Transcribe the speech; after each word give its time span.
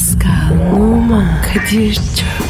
Pascal, 0.00 0.72
Oman, 0.72 1.42
Kadir 1.42 1.94
çok 1.94 2.49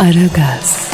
Aragaz, 0.00 0.90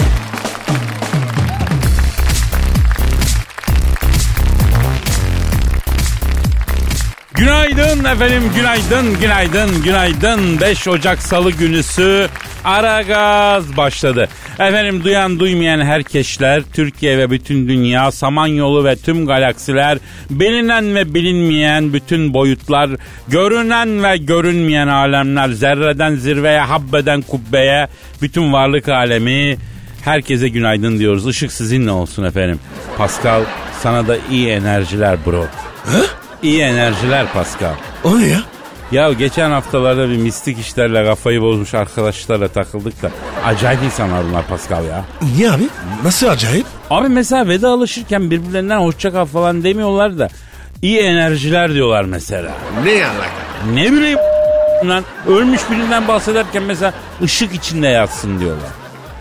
Günaydın 7.35 8.05
efendim, 8.05 8.53
günaydın, 8.55 9.21
günaydın, 9.21 9.83
günaydın. 9.83 10.61
5 10.61 10.89
Ocak 10.89 11.23
Salı 11.23 11.51
günüsü 11.51 12.29
Ara 12.65 13.03
Gaz 13.03 13.77
başladı. 13.77 14.29
Efendim 14.59 15.05
duyan 15.05 15.41
duymayan 15.41 15.81
herkesler, 15.81 16.63
Türkiye 16.73 17.19
ve 17.19 17.31
bütün 17.31 17.69
dünya, 17.69 18.13
Samanyolu 18.13 18.85
ve 18.85 18.97
tüm 18.97 19.27
galaksiler, 19.27 19.99
bilinen 20.31 20.95
ve 20.95 21.15
bilinmeyen 21.15 21.93
bütün 21.93 22.35
boyutlar, 22.35 22.91
görünen 23.29 24.05
ve 24.05 24.17
görünmeyen 24.17 24.89
alemler, 24.89 25.49
zerreden 25.49 26.15
zirveye, 26.15 26.61
habbeden 26.61 27.23
kubbeye, 27.23 27.89
bütün 28.23 28.53
varlık 28.53 28.89
alemi, 28.89 29.57
herkese 30.05 30.49
günaydın 30.49 30.99
diyoruz. 30.99 31.29
Işık 31.29 31.53
sizinle 31.53 31.91
olsun 31.91 32.25
efendim. 32.25 32.61
Pascal, 32.99 33.43
sana 33.83 34.09
da 34.09 34.17
iyi 34.31 34.49
enerjiler 34.49 35.17
bro. 35.27 35.47
İyi 36.43 36.61
enerjiler 36.61 37.33
Pascal. 37.33 37.75
O 38.05 38.19
ne 38.19 38.27
ya? 38.27 38.41
Ya 38.93 39.13
geçen 39.13 39.51
haftalarda 39.51 40.09
bir 40.09 40.17
mistik 40.17 40.59
işlerle 40.59 41.05
kafayı 41.05 41.41
bozmuş 41.43 41.75
arkadaşlarla 41.75 42.49
takıldık 42.49 43.03
da 43.03 43.11
acayip 43.45 43.83
insanlar 43.83 44.25
bunlar 44.29 44.47
Pascal 44.47 44.85
ya. 44.85 45.05
Niye 45.37 45.51
abi? 45.51 45.69
Nasıl 46.05 46.27
acayip? 46.29 46.67
Abi 46.91 47.09
mesela 47.09 47.49
vedalaşırken 47.49 48.31
birbirlerinden 48.31 48.79
hoşça 48.79 49.13
kal 49.13 49.25
falan 49.25 49.65
demiyorlar 49.65 50.19
da 50.19 50.29
iyi 50.83 50.99
enerjiler 50.99 51.75
diyorlar 51.75 52.05
mesela. 52.05 52.51
Ne 52.85 52.91
alaka? 52.93 53.75
Ne 53.75 53.93
bileyim 53.93 54.19
lan 54.85 55.05
ölmüş 55.29 55.61
birinden 55.71 56.09
bahsederken 56.09 56.63
mesela 56.63 56.93
ışık 57.23 57.55
içinde 57.55 57.87
yatsın 57.89 58.41
diyorlar. 58.41 58.71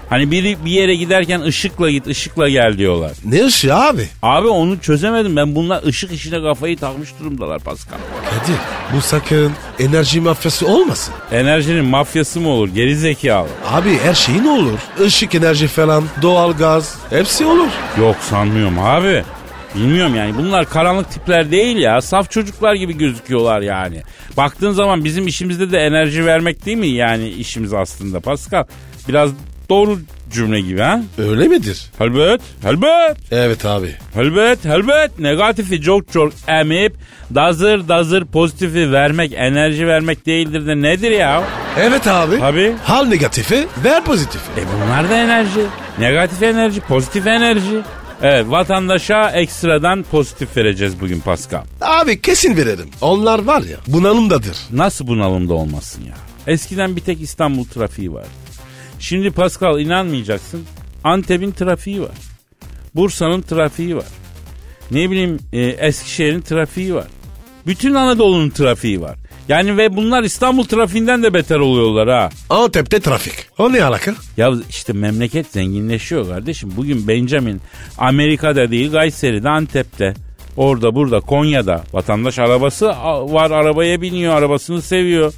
Hani 0.10 0.32
biri 0.32 0.58
bir 0.66 0.72
yere 0.72 0.96
giderken 0.96 1.42
ışıkla 1.42 1.90
git 1.92 2.08
ışıkla 2.08 2.50
gel 2.50 2.78
diyorlar. 2.78 3.12
Ne 3.26 3.46
ışığı 3.46 3.76
abi? 3.76 4.08
Abi 4.22 4.48
onu 4.48 4.80
çözemedim 4.80 5.36
ben 5.36 5.56
bunlar 5.56 5.84
ışık 5.84 6.12
işine 6.12 6.42
kafayı 6.42 6.78
takmış 6.78 7.10
durumdalar 7.20 7.60
Pascal. 7.60 7.98
Kadir 8.30 8.56
bu 8.96 9.02
sakın 9.02 9.52
enerji 9.80 10.22
mafyası 10.22 10.68
olmasın. 10.68 11.14
Enerjinin 11.32 11.86
mafyası 11.86 12.40
mı 12.40 12.50
olur 12.50 12.70
geri 12.70 12.96
zekalı? 12.96 13.48
Abi 13.72 13.98
her 14.04 14.14
şey 14.14 14.44
ne 14.44 14.50
olur? 14.50 14.80
Işık 15.06 15.36
enerji 15.36 15.68
falan, 15.68 16.04
doğal 16.22 16.54
gaz 16.58 16.96
hepsi 17.10 17.46
olur. 17.46 17.70
Yok 18.00 18.16
sanmıyorum 18.22 18.80
abi. 18.80 19.24
Bilmiyorum 19.76 20.16
yani 20.16 20.38
bunlar 20.38 20.70
karanlık 20.70 21.12
tipler 21.12 21.52
değil 21.52 21.78
ya. 21.78 22.02
Saf 22.02 22.32
çocuklar 22.32 22.74
gibi 22.76 22.98
gözüküyorlar 22.98 23.62
yani. 23.62 24.02
Baktığın 24.38 24.72
zaman 24.72 25.04
bizim 25.04 25.28
işimizde 25.28 25.72
de 25.72 25.78
enerji 25.80 26.26
vermek 26.26 26.66
değil 26.66 26.78
mi 26.78 26.88
yani 26.88 27.30
işimiz 27.30 27.74
aslında 27.74 28.20
Pascal? 28.20 28.64
Biraz 29.08 29.30
doğru 29.70 30.00
cümle 30.32 30.62
gibi 30.62 30.82
ha? 30.82 31.02
Öyle 31.18 31.48
midir? 31.48 31.86
Elbet, 32.00 32.42
elbet, 32.66 33.18
Evet 33.32 33.66
abi. 33.66 33.96
elbet, 34.16 34.66
elbet. 34.66 35.20
Negatifi 35.20 35.82
çok 35.82 36.12
çok 36.14 36.34
emip 36.48 36.94
dazır 37.36 37.88
dazır 37.88 38.26
pozitifi 38.26 38.92
vermek, 38.92 39.34
enerji 39.36 39.88
vermek 39.88 40.26
değildir 40.26 40.68
de 40.68 40.82
nedir 40.82 41.12
ya? 41.12 41.44
Evet 41.80 42.08
abi. 42.08 42.40
Tabii. 42.40 42.74
Hal 42.84 43.06
negatifi, 43.06 43.68
ver 43.84 44.04
pozitifi. 44.04 44.52
E 44.62 44.64
bunlar 44.76 45.10
da 45.10 45.18
enerji. 45.18 45.62
Negatif 46.00 46.44
enerji, 46.44 46.80
pozitif 46.82 47.28
enerji. 47.28 47.82
Evet 48.22 48.46
vatandaşa 48.50 49.32
ekstradan 49.32 50.04
pozitif 50.12 50.58
vereceğiz 50.58 51.02
bugün 51.02 51.20
Pascal. 51.20 51.62
Abi 51.82 52.22
kesin 52.22 52.58
verelim. 52.58 52.90
Onlar 53.02 53.40
var 53.44 53.62
ya 53.62 53.78
bunalımdadır. 53.88 54.58
Nasıl 54.72 55.08
bunalımda 55.08 55.54
olmasın 55.54 56.04
ya? 56.04 56.14
Eskiden 56.48 56.96
bir 56.96 57.02
tek 57.02 57.22
İstanbul 57.22 57.66
trafiği 57.66 58.14
vardı. 58.14 58.28
Şimdi 59.00 59.32
Pascal 59.32 59.80
inanmayacaksın. 59.80 60.64
Antep'in 61.04 61.52
trafiği 61.52 62.02
var. 62.02 62.16
Bursa'nın 62.96 63.42
trafiği 63.42 63.96
var. 63.96 64.06
Ne 64.92 65.12
bileyim 65.12 65.40
e, 65.54 65.62
Eskişehir'in 65.62 66.42
trafiği 66.42 66.96
var. 66.96 67.08
Bütün 67.68 67.94
Anadolu'nun 67.94 68.50
trafiği 68.50 69.02
var. 69.02 69.16
Yani 69.50 69.78
ve 69.78 69.96
bunlar 69.96 70.24
İstanbul 70.24 70.64
trafiğinden 70.64 71.24
de 71.24 71.34
beter 71.34 71.60
oluyorlar 71.60 72.10
ha. 72.10 72.30
Antep'te 72.50 73.00
trafik. 73.00 73.34
O 73.58 73.74
ne 73.74 73.84
alaka? 73.84 74.16
Ya 74.38 74.54
işte 74.70 74.94
memleket 74.94 75.48
zenginleşiyor 75.48 76.28
kardeşim. 76.28 76.72
Bugün 76.78 77.08
Benjamin 77.08 77.62
Amerika'da 77.98 78.72
değil 78.72 78.92
Kayseri'de 78.92 79.50
Antep'te. 79.50 80.14
Orada 80.58 80.96
burada 80.96 81.20
Konya'da 81.20 81.84
vatandaş 81.94 82.40
arabası 82.40 82.88
var 83.34 83.52
arabaya 83.52 84.02
biniyor 84.02 84.34
arabasını 84.34 84.82
seviyor. 84.82 85.34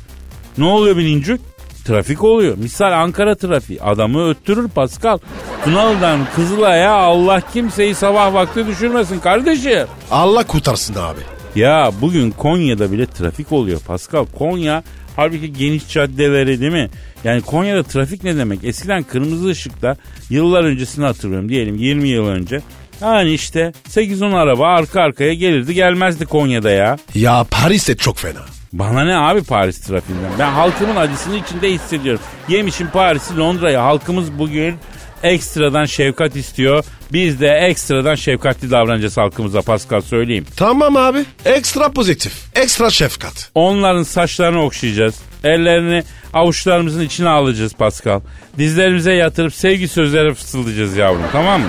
Ne 0.57 0.65
oluyor 0.65 0.97
binincik? 0.97 1.41
Trafik 1.87 2.23
oluyor. 2.23 2.57
Misal 2.57 2.91
Ankara 2.91 3.35
trafiği. 3.35 3.81
Adamı 3.81 4.29
öttürür 4.29 4.67
Pascal. 4.67 5.17
Tunalı'dan 5.63 6.19
Kızılay'a 6.35 6.91
Allah 6.91 7.41
kimseyi 7.53 7.95
sabah 7.95 8.33
vakti 8.33 8.67
düşürmesin 8.67 9.19
kardeşim. 9.19 9.87
Allah 10.11 10.43
kurtarsın 10.47 10.95
abi. 10.95 11.19
Ya 11.55 11.91
bugün 12.01 12.31
Konya'da 12.31 12.91
bile 12.91 13.05
trafik 13.05 13.51
oluyor 13.51 13.79
Pascal. 13.79 14.25
Konya 14.25 14.83
halbuki 15.15 15.53
geniş 15.53 15.89
caddeleri 15.89 16.61
değil 16.61 16.71
mi? 16.71 16.89
Yani 17.23 17.41
Konya'da 17.41 17.83
trafik 17.83 18.23
ne 18.23 18.37
demek? 18.37 18.63
Eskiden 18.63 19.03
kırmızı 19.03 19.47
ışıkta 19.47 19.95
yıllar 20.29 20.63
öncesini 20.63 21.05
hatırlıyorum 21.05 21.49
diyelim 21.49 21.75
20 21.75 22.07
yıl 22.09 22.27
önce. 22.27 22.61
Yani 23.01 23.31
işte 23.31 23.73
8-10 23.89 24.35
araba 24.35 24.67
arka 24.67 25.01
arkaya 25.01 25.33
gelirdi 25.33 25.73
gelmezdi 25.73 26.25
Konya'da 26.25 26.71
ya. 26.71 26.97
Ya 27.15 27.45
Paris 27.51 27.87
de 27.87 27.97
çok 27.97 28.17
fena. 28.17 28.56
Bana 28.73 29.03
ne 29.03 29.15
abi 29.17 29.43
Paris 29.43 29.79
trafiğinden? 29.81 30.31
Ben 30.39 30.51
halkımın 30.51 30.95
acısını 30.95 31.35
içinde 31.37 31.71
hissediyorum. 31.71 32.21
Yemişim 32.47 32.89
Paris'i 32.89 33.37
Londra'ya. 33.37 33.83
Halkımız 33.83 34.39
bugün 34.39 34.75
ekstradan 35.23 35.85
şefkat 35.85 36.35
istiyor. 36.35 36.85
Biz 37.13 37.41
de 37.41 37.47
ekstradan 37.47 38.15
şefkatli 38.15 38.71
davranacağız 38.71 39.17
halkımıza 39.17 39.61
Pascal 39.61 40.01
söyleyeyim. 40.01 40.45
Tamam 40.55 40.97
abi. 40.97 41.25
Ekstra 41.45 41.91
pozitif. 41.91 42.33
Ekstra 42.55 42.89
şefkat. 42.89 43.51
Onların 43.55 44.03
saçlarını 44.03 44.63
okşayacağız. 44.63 45.15
Ellerini 45.43 46.03
avuçlarımızın 46.33 47.01
içine 47.01 47.29
alacağız 47.29 47.73
Pascal. 47.73 48.21
Dizlerimize 48.57 49.13
yatırıp 49.13 49.53
sevgi 49.53 49.87
sözleri 49.87 50.33
fısıldayacağız 50.33 50.97
yavrum 50.97 51.23
tamam 51.31 51.61
mı? 51.61 51.67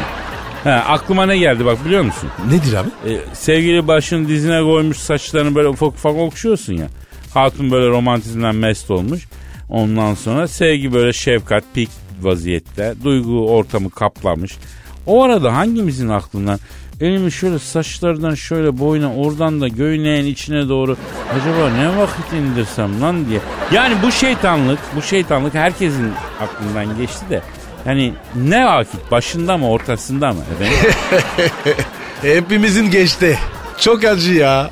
He, 0.64 0.70
aklıma 0.70 1.26
ne 1.26 1.38
geldi 1.38 1.64
bak 1.64 1.84
biliyor 1.84 2.02
musun? 2.02 2.28
Nedir 2.50 2.74
abi? 2.74 2.88
Ee, 3.06 3.18
sevgili 3.32 3.88
başını 3.88 4.28
dizine 4.28 4.62
koymuş 4.62 4.96
saçlarını 4.96 5.54
böyle 5.54 5.68
ufak 5.68 5.88
ufak 5.88 6.16
okşuyorsun 6.16 6.72
ya. 6.72 6.86
Hatun 7.34 7.70
böyle 7.70 7.88
romantizmden 7.88 8.54
mest 8.54 8.90
olmuş. 8.90 9.28
Ondan 9.68 10.14
sonra 10.14 10.48
sevgi 10.48 10.92
böyle 10.92 11.12
şefkat, 11.12 11.64
pik 11.74 11.90
vaziyette. 12.22 12.94
Duygu 13.04 13.50
ortamı 13.50 13.90
kaplamış. 13.90 14.56
O 15.06 15.22
arada 15.22 15.56
hangimizin 15.56 16.08
aklından 16.08 16.58
elimi 17.00 17.32
şöyle 17.32 17.58
saçlardan 17.58 18.34
şöyle 18.34 18.78
boyuna 18.78 19.14
oradan 19.14 19.60
da 19.60 19.68
göğneğin 19.68 20.26
içine 20.26 20.68
doğru 20.68 20.96
acaba 21.34 21.70
ne 21.70 21.96
vakit 21.96 22.32
indirsem 22.32 23.00
lan 23.00 23.28
diye. 23.28 23.40
Yani 23.72 23.94
bu 24.02 24.12
şeytanlık, 24.12 24.78
bu 24.96 25.02
şeytanlık 25.02 25.54
herkesin 25.54 26.12
aklından 26.40 26.96
geçti 26.96 27.24
de 27.30 27.42
yani 27.86 28.12
ne 28.34 28.66
vakit 28.66 29.10
başında 29.10 29.58
mı 29.58 29.70
ortasında 29.70 30.32
mı 30.32 30.40
efendim? 30.54 30.78
Hepimizin 32.22 32.90
geçti. 32.90 33.38
Çok 33.80 34.04
acı 34.04 34.34
ya. 34.34 34.70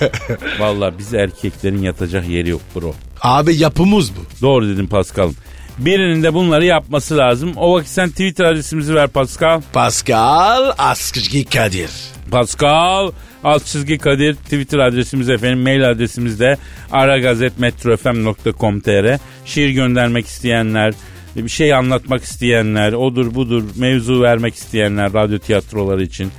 Vallahi 0.58 0.94
biz 0.98 1.14
erkeklerin 1.14 1.82
yatacak 1.82 2.28
yeri 2.28 2.48
yok 2.48 2.60
bro. 2.76 2.94
abi 3.20 3.56
yapımız 3.56 4.16
bu. 4.16 4.20
Doğru 4.42 4.68
dedim 4.68 4.86
Paskal'ım. 4.86 5.34
Birinin 5.78 6.22
de 6.22 6.34
bunları 6.34 6.64
yapması 6.64 7.16
lazım. 7.16 7.52
O 7.56 7.74
vakit 7.74 7.90
sen 7.90 8.10
Twitter 8.10 8.44
adresimizi 8.44 8.94
ver 8.94 9.08
Pascal. 9.08 9.60
Pascal 9.72 10.72
Askışki 10.78 11.44
Kadir. 11.44 11.90
Pascal 12.30 13.10
alt 13.44 13.64
çizgi 13.64 13.98
Kadir 13.98 14.34
Twitter 14.34 14.78
adresimiz 14.78 15.30
efendim. 15.30 15.62
Mail 15.62 15.90
adresimiz 15.90 16.40
de 16.40 16.56
aragazetmetrofm.com.tr 16.92 19.18
Şiir 19.44 19.70
göndermek 19.70 20.26
isteyenler, 20.26 20.94
bir 21.36 21.48
şey 21.48 21.74
anlatmak 21.74 22.22
isteyenler, 22.22 22.92
odur 22.92 23.34
budur 23.34 23.64
mevzu 23.76 24.22
vermek 24.22 24.54
isteyenler 24.54 25.12
radyo 25.12 25.38
tiyatroları 25.38 26.02
için 26.02 26.30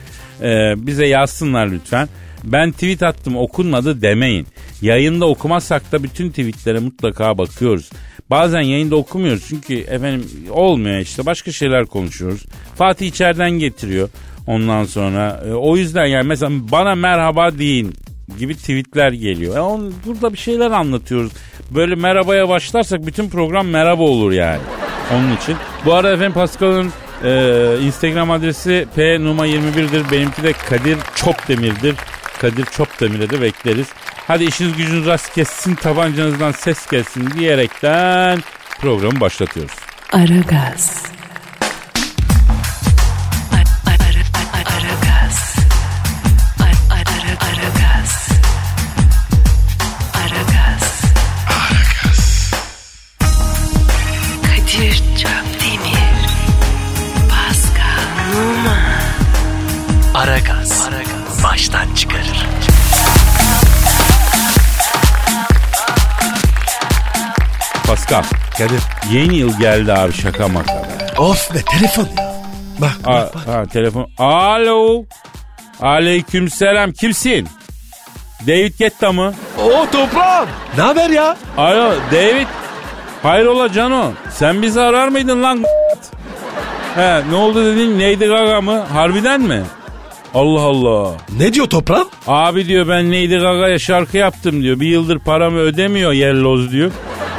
e, 0.42 0.74
bize 0.78 1.06
yazsınlar 1.08 1.68
lütfen. 1.68 2.10
Ben 2.44 2.72
tweet 2.72 3.04
attım 3.04 3.38
okunmadı 3.38 4.02
demeyin. 4.02 4.48
Yayında 4.82 5.26
okumazsak 5.26 5.92
da 5.92 6.04
bütün 6.04 6.30
tweetlere 6.30 6.80
mutlaka 6.80 7.38
bakıyoruz. 7.38 7.90
Bazen 8.30 8.62
yayında 8.62 8.96
okumuyoruz 8.96 9.46
çünkü 9.50 9.76
efendim 9.76 10.26
olmuyor 10.50 11.00
işte 11.00 11.26
başka 11.26 11.52
şeyler 11.52 11.86
konuşuyoruz. 11.86 12.46
Fatih 12.76 13.08
içeriden 13.08 13.52
getiriyor 13.52 14.10
ondan 14.48 14.84
sonra. 14.84 15.44
E, 15.48 15.54
o 15.54 15.78
yüzden 15.78 16.06
yani 16.06 16.28
mesela 16.28 16.52
bana 16.72 16.96
merhaba 16.96 17.58
deyin 17.58 17.94
gibi 18.40 18.56
tweetler 18.56 19.12
geliyor. 19.12 19.58
E 19.58 19.62
on, 19.62 19.94
burada 20.06 20.34
bir 20.34 20.38
şeyler 20.38 20.72
anlatıyoruz. 20.72 21.32
Böyle 21.72 21.96
merhabaya 21.96 22.50
başlarsak 22.50 23.06
bütün 23.06 23.30
program 23.30 23.68
merhaba 23.68 24.04
olur 24.04 24.32
yani. 24.32 24.62
Onun 25.14 25.36
için. 25.36 25.56
Bu 25.86 25.94
arada 25.94 26.14
efendim 26.14 26.34
Pascal'ın 26.34 26.92
e, 27.24 27.78
Instagram 27.82 28.32
adresi 28.32 28.88
p 28.96 29.20
numa 29.20 29.48
21'dir. 29.48 30.12
Benimki 30.12 30.44
de 30.44 30.54
Kadir 30.54 30.98
Çopdemir'dir. 31.16 31.96
Kadir 32.42 32.66
Çopdemir'e 32.66 33.30
de 33.30 33.42
bekleriz. 33.42 33.88
Hadi 34.28 34.44
işiniz 34.44 34.78
gücünüz 34.78 35.06
rast 35.06 35.34
kessin, 35.34 35.76
tabancanızdan 35.76 36.52
ses 36.52 36.88
gelsin 36.88 37.30
diyerekten 37.38 38.40
programı 38.80 39.20
başlatıyoruz. 39.20 39.76
Aragaz. 40.12 41.15
Aragaz. 60.36 60.90
Baştan 61.44 61.94
çıkarır. 61.96 62.46
Pascal, 67.88 68.24
Kadir. 68.58 68.82
yeni 69.12 69.36
yıl 69.36 69.60
geldi 69.60 69.94
abi 69.94 70.14
şaka 70.14 70.48
maka 70.48 70.74
be. 70.74 71.22
Of 71.22 71.54
be 71.56 71.60
telefon 71.62 72.04
ya. 72.18 72.36
Bak 72.82 72.92
Ha, 73.04 73.12
bak 73.14 73.36
bak. 73.36 73.48
ha, 73.48 73.66
telefon. 73.66 74.08
Alo. 74.18 75.06
Aleyküm 75.82 76.50
selam. 76.50 76.92
Kimsin? 76.92 77.48
David 78.48 78.74
Guetta 78.80 79.12
mı? 79.12 79.34
O 79.64 79.86
toprağım. 79.92 80.50
Ne 80.78 80.82
haber 80.84 81.10
ya? 81.10 81.38
Alo 81.58 81.94
David. 82.12 82.48
Hayrola 83.24 83.72
Cano? 83.74 84.12
Sen 84.32 84.62
bizi 84.62 84.82
arar 84.82 85.08
mıydın 85.08 85.44
lan? 85.44 85.64
He 86.96 87.22
ne 87.30 87.36
oldu 87.36 87.66
dedin? 87.66 88.00
Lady 88.00 88.28
Gaga 88.28 88.62
mı? 88.62 88.80
Harbiden 88.94 89.42
mi? 89.42 89.64
Allah 90.36 90.62
Allah. 90.62 91.18
Ne 91.40 91.54
diyor 91.54 91.68
toprağım? 91.68 92.08
Abi 92.28 92.68
diyor 92.68 92.88
ben 92.88 93.10
Lady 93.10 93.38
Gaga'ya 93.38 93.80
şarkı 93.80 94.18
yaptım 94.18 94.62
diyor. 94.62 94.80
Bir 94.80 94.88
yıldır 94.88 95.20
paramı 95.20 95.58
ödemiyor 95.58 96.12
Yelloz 96.12 96.72
diyor. 96.72 96.92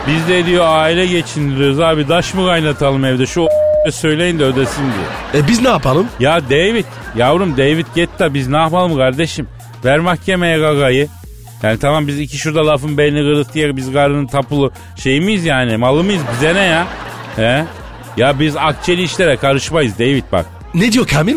Biz 0.07 0.29
de 0.29 0.47
diyor 0.47 0.65
aile 0.69 1.07
geçindiriyoruz 1.07 1.81
abi. 1.81 2.09
Daş 2.09 2.35
mı 2.35 2.47
kaynatalım 2.47 3.05
evde? 3.05 3.27
Şu 3.27 3.49
söyleyin 3.93 4.39
de 4.39 4.45
ödesin 4.45 4.83
diyor. 4.83 5.43
E 5.45 5.49
biz 5.49 5.63
ne 5.63 5.69
yapalım? 5.69 6.07
Ya 6.21 6.51
David, 6.51 6.85
yavrum 7.17 7.57
David 7.57 7.87
Guetta 7.95 8.35
biz 8.35 8.49
ne 8.49 8.57
yapalım 8.57 8.97
kardeşim? 8.97 9.49
Ver 9.85 9.99
mahkemeye 9.99 10.59
Gaga'yı. 10.59 11.09
Yani 11.63 11.79
tamam 11.79 12.07
biz 12.07 12.21
iki 12.21 12.39
şurada 12.39 12.67
lafın 12.67 12.99
belini 12.99 13.21
kırdık 13.21 13.55
diye 13.55 13.77
biz 13.77 13.93
karının 13.93 14.27
tapulu 14.27 14.73
şey 14.97 15.21
miyiz 15.21 15.45
yani 15.45 15.77
malı 15.77 16.05
mıyız 16.05 16.23
bize 16.33 16.55
ne 16.55 16.65
ya? 16.65 16.87
He? 17.37 17.65
Ya 18.17 18.41
biz 18.41 18.57
akçeli 18.57 19.03
işlere 19.03 19.37
karışmayız 19.37 19.99
David 19.99 20.25
bak. 20.33 20.47
Ne 20.75 20.93
diyor 20.93 21.07
Kamil? 21.07 21.37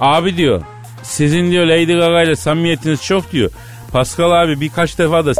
Abi 0.00 0.36
diyor 0.36 0.62
sizin 1.02 1.50
diyor 1.50 1.66
Lady 1.66 1.94
Gaga 1.94 2.22
ile 2.22 2.36
samimiyetiniz 2.36 3.04
çok 3.04 3.32
diyor. 3.32 3.50
Pascal 3.92 4.30
abi 4.42 4.60
birkaç 4.60 4.98
defa 4.98 5.26
da 5.26 5.32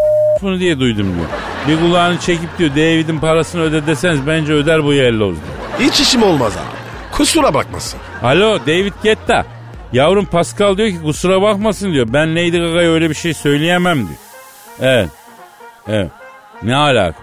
bunu 0.42 0.60
diye 0.60 0.80
duydum 0.80 1.14
diyor. 1.14 1.26
Bir 1.68 1.82
kulağını 1.82 2.18
çekip 2.18 2.58
diyor 2.58 2.70
David'in 2.70 3.18
parasını 3.18 3.62
öde 3.62 3.86
deseniz 3.86 4.26
bence 4.26 4.52
öder 4.52 4.84
bu 4.84 4.92
yelloz 4.92 5.36
diyor. 5.36 5.90
Hiç 5.90 6.00
işim 6.00 6.22
olmaz 6.22 6.56
abi. 6.56 6.78
Kusura 7.12 7.54
bakmasın. 7.54 8.00
Alo 8.22 8.58
David 8.66 8.92
Guetta. 9.02 9.46
Yavrum 9.92 10.26
Pascal 10.26 10.76
diyor 10.76 10.88
ki 10.88 11.02
kusura 11.02 11.42
bakmasın 11.42 11.92
diyor. 11.92 12.06
Ben 12.12 12.36
Lady 12.36 12.58
Gaga'ya 12.58 12.90
öyle 12.90 13.10
bir 13.10 13.14
şey 13.14 13.34
söyleyemem 13.34 13.98
diyor. 13.98 14.18
Evet. 14.80 15.08
Evet. 15.88 16.10
Ne 16.62 16.76
alaka? 16.76 17.18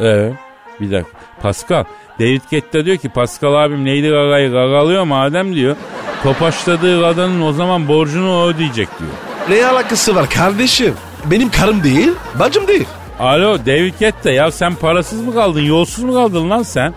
Evet. 0.00 0.34
Bir 0.80 0.90
dakika. 0.90 1.18
Pascal. 1.42 1.84
David 2.20 2.40
Guetta 2.50 2.84
diyor 2.84 2.96
ki 2.96 3.08
Pascal 3.08 3.54
abim 3.54 3.86
Lady 3.86 4.08
Gaga'yı 4.10 4.50
gagalıyor 4.52 5.04
madem 5.04 5.54
diyor. 5.54 5.76
Topaçladığı 6.22 7.00
kadının 7.02 7.40
o 7.40 7.52
zaman 7.52 7.88
borcunu 7.88 8.38
o 8.38 8.46
ödeyecek 8.46 8.88
diyor. 8.98 9.10
Ne 9.48 9.66
alakası 9.66 10.14
var 10.16 10.30
kardeşim? 10.30 10.94
Benim 11.24 11.50
karım 11.50 11.82
değil, 11.84 12.10
bacım 12.38 12.68
değil. 12.68 12.84
Alo 13.20 13.58
David 13.66 13.94
Guetta 14.00 14.30
ya 14.30 14.50
sen 14.50 14.74
parasız 14.74 15.20
mı 15.20 15.34
kaldın 15.34 15.60
yolsuz 15.60 16.04
mu 16.04 16.14
kaldın 16.14 16.50
lan 16.50 16.62
sen? 16.62 16.94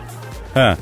He. 0.54 0.76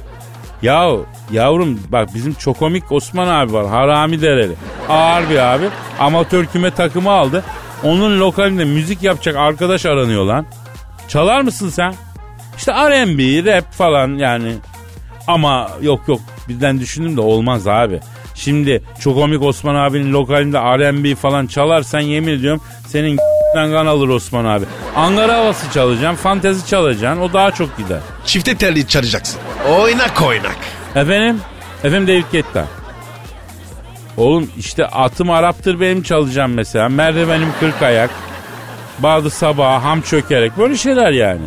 Ya 0.61 0.89
yavrum 1.31 1.79
bak 1.89 2.09
bizim 2.15 2.33
çok 2.33 2.59
komik 2.59 2.91
Osman 2.91 3.27
abi 3.27 3.53
var 3.53 3.67
harami 3.67 4.21
dereli. 4.21 4.53
Ağır 4.89 5.29
bir 5.29 5.37
abi 5.37 5.65
amatör 5.99 6.45
küme 6.45 6.71
takımı 6.71 7.11
aldı. 7.11 7.43
Onun 7.83 8.19
lokalinde 8.19 8.65
müzik 8.65 9.03
yapacak 9.03 9.35
arkadaş 9.35 9.85
aranıyor 9.85 10.25
lan. 10.25 10.45
Çalar 11.07 11.41
mısın 11.41 11.69
sen? 11.69 11.93
İşte 12.57 12.71
R&B, 12.71 13.51
rap 13.53 13.73
falan 13.73 14.07
yani. 14.17 14.53
Ama 15.27 15.69
yok 15.81 16.01
yok 16.07 16.19
bizden 16.47 16.79
düşündüm 16.79 17.17
de 17.17 17.21
olmaz 17.21 17.67
abi. 17.67 17.99
Şimdi 18.35 18.83
çok 18.99 19.15
komik 19.15 19.43
Osman 19.43 19.75
abinin 19.75 20.13
lokalinde 20.13 20.57
R&B 20.59 21.15
falan 21.15 21.47
çalarsan 21.47 21.99
yemin 21.99 22.33
ediyorum 22.33 22.61
senin 22.87 23.19
kan 23.53 23.85
alır 23.85 24.07
Osman 24.09 24.45
abi. 24.45 24.65
Angara 24.95 25.37
havası 25.37 25.71
çalacaksın, 25.71 26.23
fantezi 26.23 26.67
çalacaksın 26.67 27.21
o 27.21 27.33
daha 27.33 27.51
çok 27.51 27.77
gider. 27.77 27.99
Çifte 28.25 28.57
telli 28.57 28.87
çalacaksın. 28.87 29.39
Oynak 29.79 30.21
oynak. 30.21 30.57
Efendim? 30.95 31.41
Efendim 31.83 32.07
David 32.07 32.31
Guetta. 32.31 32.65
Oğlum 34.17 34.49
işte 34.57 34.85
atım 34.85 35.29
Arap'tır 35.29 35.79
benim 35.79 36.03
çalacağım 36.03 36.53
mesela. 36.53 36.89
Merdivenim 36.89 37.49
kırk 37.59 37.81
ayak. 37.81 38.09
Bazı 38.99 39.29
sabah 39.29 39.83
ham 39.83 40.01
çökerek 40.01 40.57
böyle 40.57 40.77
şeyler 40.77 41.11
yani. 41.11 41.41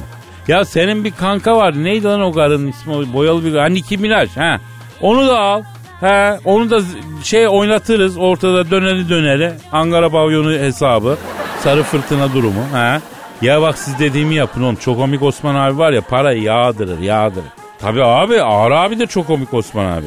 Ya 0.49 0.65
senin 0.65 1.05
bir 1.05 1.11
kanka 1.11 1.57
var. 1.57 1.85
Neydi 1.85 2.05
lan 2.05 2.21
o 2.21 2.33
karının 2.33 2.69
ismi? 2.69 3.13
Boyalı 3.13 3.45
bir 3.45 3.55
ha 3.55 3.67
Nicki 3.67 3.99
Minaj. 3.99 4.37
Ha. 4.37 4.61
Onu 5.01 5.29
da 5.29 5.39
al. 5.39 5.63
He, 6.01 6.39
onu 6.45 6.71
da 6.71 6.81
şey 7.23 7.49
oynatırız 7.49 8.19
ortada 8.19 8.71
döneri 8.71 9.09
döneri. 9.09 9.53
Ankara 9.73 10.09
pavyonu 10.11 10.53
hesabı. 10.53 11.17
Sarı 11.63 11.83
fırtına 11.83 12.33
durumu. 12.35 12.61
He. 12.73 13.01
Ya 13.43 13.63
bak 13.63 13.79
siz 13.79 13.99
dediğimi 13.99 14.35
yapın 14.35 14.63
oğlum. 14.63 14.77
Çok 14.77 14.97
komik 14.97 15.23
Osman 15.23 15.55
abi 15.55 15.79
var 15.79 15.93
ya 15.93 16.01
parayı 16.01 16.43
yağdırır 16.43 16.99
yağdırır. 16.99 17.47
Tabi 17.79 18.05
abi 18.05 18.43
ağır 18.43 18.71
abi 18.71 18.99
de 18.99 19.07
çok 19.07 19.27
komik 19.27 19.55
Osman 19.55 19.85
abi. 19.85 20.07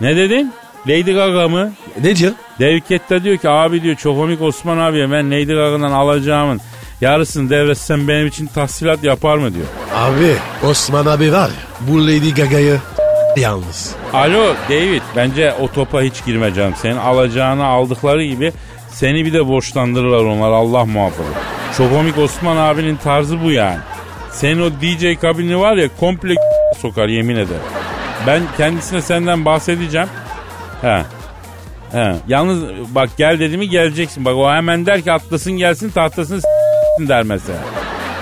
Ne 0.00 0.16
dedin? 0.16 0.52
Lady 0.88 1.12
Gaga 1.12 1.48
mı? 1.48 1.72
Ne 2.02 2.16
diyor? 2.16 2.32
David 2.60 2.82
Guetta 2.88 3.24
diyor 3.24 3.36
ki 3.36 3.48
abi 3.48 3.82
diyor 3.82 3.96
çok 3.96 4.16
komik 4.16 4.42
Osman 4.42 4.78
abiye 4.78 5.10
ben 5.10 5.30
Lady 5.30 5.54
Gaga'dan 5.54 5.92
alacağımın 5.92 6.60
yarısını 7.00 7.50
devretsem 7.50 8.08
benim 8.08 8.26
için 8.26 8.46
tahsilat 8.46 9.04
yapar 9.04 9.36
mı 9.36 9.54
diyor. 9.54 9.66
Abi 9.96 10.34
Osman 10.70 11.06
abi 11.06 11.32
var 11.32 11.48
ya 11.48 11.88
bu 11.88 12.02
Lady 12.06 12.34
Gaga'yı 12.34 12.80
yalnız. 13.36 13.94
Alo 14.12 14.54
David 14.70 15.02
bence 15.16 15.52
o 15.60 15.68
topa 15.72 16.02
hiç 16.02 16.24
girme 16.24 16.54
canım. 16.54 16.74
Senin 16.82 16.96
alacağını 16.96 17.64
aldıkları 17.66 18.24
gibi 18.24 18.52
seni 18.88 19.24
bir 19.24 19.32
de 19.32 19.48
borçlandırırlar 19.48 20.24
onlar 20.24 20.50
Allah 20.50 20.84
muhafaza. 20.84 21.28
Çok 21.76 21.90
komik 21.90 22.18
Osman 22.18 22.56
abinin 22.56 22.96
tarzı 22.96 23.44
bu 23.44 23.50
yani. 23.50 23.78
Senin 24.32 24.60
o 24.62 24.70
DJ 24.70 25.20
kabini 25.20 25.60
var 25.60 25.76
ya 25.76 25.88
komple 26.00 26.34
sokar 26.78 27.08
yemin 27.08 27.34
ederim. 27.36 27.60
Ben 28.26 28.42
kendisine 28.56 29.02
senden 29.02 29.44
bahsedeceğim. 29.44 30.08
He. 30.82 31.02
He. 31.92 32.14
Yalnız 32.28 32.62
bak 32.94 33.10
gel 33.16 33.40
dedi 33.40 33.56
mi 33.58 33.68
geleceksin. 33.68 34.24
Bak 34.24 34.34
o 34.36 34.50
hemen 34.52 34.86
der 34.86 35.02
ki 35.02 35.12
atlasın 35.12 35.52
gelsin 35.52 35.90
tahtasını 35.90 36.40
der 36.98 37.22
mesela. 37.22 37.58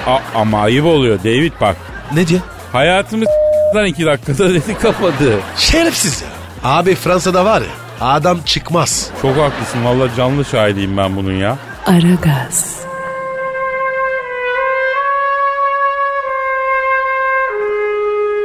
A- 0.06 0.40
ama 0.40 0.60
ayıp 0.60 0.86
oluyor 0.86 1.18
David 1.18 1.52
bak. 1.60 1.76
Ne 2.14 2.26
diyor? 2.26 2.40
Hayatımı 2.72 3.24
s**tan 3.72 3.86
iki 3.86 4.06
dakikada 4.06 4.48
dedi 4.54 4.78
kapadı. 4.82 5.38
Şerefsiz 5.56 6.22
ya. 6.22 6.28
Abi 6.64 6.94
Fransa'da 6.94 7.44
var 7.44 7.60
ya 7.60 7.66
adam 8.00 8.38
çıkmaz. 8.42 9.10
Çok 9.22 9.36
haklısın 9.36 9.84
valla 9.84 10.14
canlı 10.16 10.44
şahidiyim 10.44 10.96
ben 10.96 11.16
bunun 11.16 11.32
ya. 11.32 11.56
Aragaz. 11.86 12.76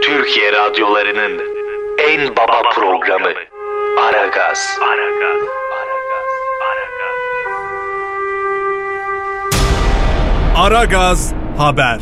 Türkiye 0.04 0.52
radyolarının 0.52 1.42
en 2.10 2.36
baba 2.36 2.62
programı 2.76 3.30
Aragaz. 4.00 4.80
Aragaz 10.56 11.34
Haber. 11.58 12.00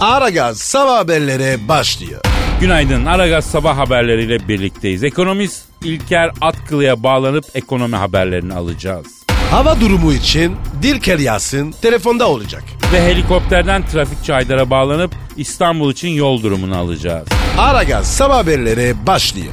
Aragaz 0.00 0.58
sabah 0.58 0.98
haberleri 0.98 1.68
başlıyor. 1.68 2.20
Günaydın. 2.60 3.06
Aragaz 3.06 3.44
sabah 3.44 3.76
haberleriyle 3.76 4.48
birlikteyiz. 4.48 5.04
Ekonomist 5.04 5.64
İlker 5.84 6.30
Atkılı'ya 6.40 7.02
bağlanıp 7.02 7.44
ekonomi 7.54 7.96
haberlerini 7.96 8.54
alacağız. 8.54 9.06
Hava 9.50 9.80
durumu 9.80 10.12
için 10.12 10.56
Dilker 10.82 11.18
Yasin 11.18 11.70
telefonda 11.82 12.28
olacak. 12.28 12.62
Ve 12.92 13.02
helikopterden 13.02 13.86
trafikçi 13.86 14.32
Haydar'a 14.32 14.70
bağlanıp 14.70 15.14
İstanbul 15.36 15.92
için 15.92 16.08
yol 16.08 16.42
durumunu 16.42 16.78
alacağız. 16.78 17.28
Aragaz 17.58 18.16
sabah 18.16 18.36
haberleri 18.36 18.94
başlıyor. 19.06 19.52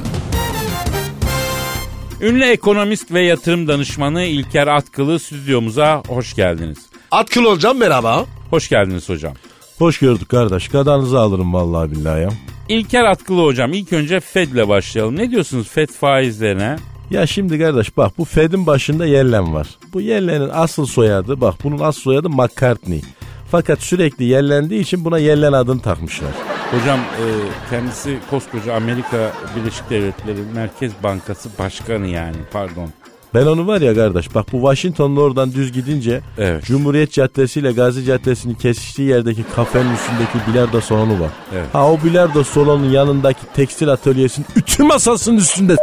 Ünlü 2.20 2.44
ekonomist 2.44 3.12
ve 3.12 3.22
yatırım 3.22 3.68
danışmanı 3.68 4.22
İlker 4.22 4.66
Atkılı 4.66 5.18
stüdyomuza 5.18 6.02
hoş 6.08 6.34
geldiniz. 6.34 6.78
Atkıl 7.10 7.44
hocam 7.44 7.76
merhaba. 7.76 8.24
Hoş 8.50 8.68
geldiniz 8.68 9.08
hocam. 9.08 9.34
Hoş 9.78 9.98
gördük 9.98 10.28
kardeş. 10.28 10.68
Kadanızı 10.68 11.18
alırım 11.18 11.54
vallahi 11.54 11.90
billahi 11.90 12.22
ya. 12.22 12.28
İlker 12.68 13.04
Atkılı 13.04 13.44
hocam 13.44 13.72
ilk 13.72 13.92
önce 13.92 14.20
Fed'le 14.20 14.68
başlayalım. 14.68 15.16
Ne 15.16 15.30
diyorsunuz 15.30 15.68
Fed 15.68 15.88
faizlerine? 15.88 16.76
Ya 17.10 17.26
şimdi 17.26 17.58
kardeş 17.58 17.96
bak 17.96 18.18
bu 18.18 18.24
Fed'in 18.24 18.66
başında 18.66 19.06
Yellen 19.06 19.54
var. 19.54 19.68
Bu 19.92 20.00
Yellen'in 20.00 20.50
asıl 20.52 20.86
soyadı 20.86 21.40
bak 21.40 21.54
bunun 21.64 21.78
asıl 21.78 22.00
soyadı 22.00 22.30
McCartney. 22.30 23.02
Fakat 23.50 23.82
sürekli 23.82 24.24
yellendiği 24.24 24.80
için 24.80 25.04
buna 25.04 25.18
Yellen 25.18 25.52
adını 25.52 25.82
takmışlar. 25.82 26.30
Hocam 26.70 26.98
e, 26.98 27.24
kendisi 27.70 28.18
koskoca 28.30 28.74
Amerika 28.74 29.32
Birleşik 29.56 29.90
Devletleri 29.90 30.40
Merkez 30.54 30.92
Bankası 31.02 31.48
Başkanı 31.58 32.06
yani 32.06 32.36
pardon. 32.52 32.88
Ben 33.34 33.46
onu 33.46 33.66
var 33.66 33.80
ya 33.80 33.94
kardeş 33.94 34.34
bak 34.34 34.46
bu 34.52 34.56
Washington'da 34.56 35.20
oradan 35.20 35.52
düz 35.52 35.72
gidince 35.72 36.20
Evet. 36.38 36.64
Cumhuriyet 36.64 37.12
Caddesi 37.12 37.60
ile 37.60 37.72
Gazi 37.72 38.04
Caddesi'nin 38.04 38.54
kesiştiği 38.54 39.08
yerdeki 39.08 39.44
kafenin 39.56 39.94
üstündeki 39.94 40.52
bilardo 40.52 40.80
salonu 40.80 41.12
var. 41.20 41.30
Evet. 41.54 41.66
Ha 41.72 41.92
o 41.92 41.98
bilardo 42.04 42.44
salonunun 42.44 42.90
yanındaki 42.90 43.40
tekstil 43.56 43.88
atölyesinin 43.88 44.46
ütü 44.56 44.82
masasının 44.82 45.36
üstünde 45.36 45.76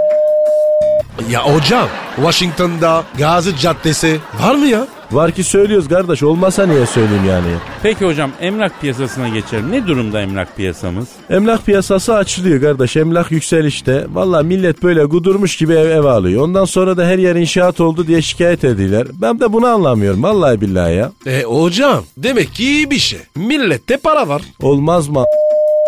Ya 1.30 1.44
hocam 1.56 1.88
Washington'da 2.16 3.04
Gazi 3.18 3.58
Caddesi 3.58 4.20
var 4.44 4.56
mı 4.56 4.66
ya? 4.68 4.88
Var 5.12 5.32
ki 5.32 5.44
söylüyoruz 5.44 5.88
kardeş 5.88 6.24
olmasa 6.24 6.66
niye 6.66 6.86
söyleyeyim 6.86 7.26
yani. 7.30 7.48
Peki 7.84 8.06
hocam 8.06 8.32
emlak 8.42 8.82
piyasasına 8.82 9.28
geçelim. 9.30 9.72
Ne 9.72 9.88
durumda 9.88 10.22
emlak 10.22 10.56
piyasamız? 10.58 11.08
Emlak 11.30 11.66
piyasası 11.66 12.16
açılıyor 12.16 12.62
kardeş. 12.62 12.98
Emlak 12.98 13.32
yükselişte. 13.32 14.06
Valla 14.14 14.44
millet 14.44 14.84
böyle 14.84 15.04
gudurmuş 15.04 15.58
gibi 15.58 15.74
ev, 15.74 15.90
ev 15.90 16.04
alıyor. 16.04 16.44
Ondan 16.44 16.66
sonra 16.66 16.98
da 16.98 17.06
her 17.06 17.18
yer 17.18 17.36
inşaat 17.36 17.82
oldu 17.82 18.08
diye 18.08 18.22
şikayet 18.22 18.64
ediyorlar. 18.64 19.08
Ben 19.14 19.40
de 19.40 19.54
bunu 19.54 19.68
anlamıyorum. 19.68 20.24
Vallahi 20.24 20.62
billahi 20.62 20.96
ya. 20.96 21.12
E 21.26 21.44
hocam 21.44 22.04
demek 22.18 22.54
ki 22.54 22.64
iyi 22.64 22.92
bir 22.92 23.00
şey. 23.00 23.20
Millette 23.36 23.98
para 23.98 24.28
var. 24.28 24.42
Olmaz 24.62 25.08
mı 25.10 25.24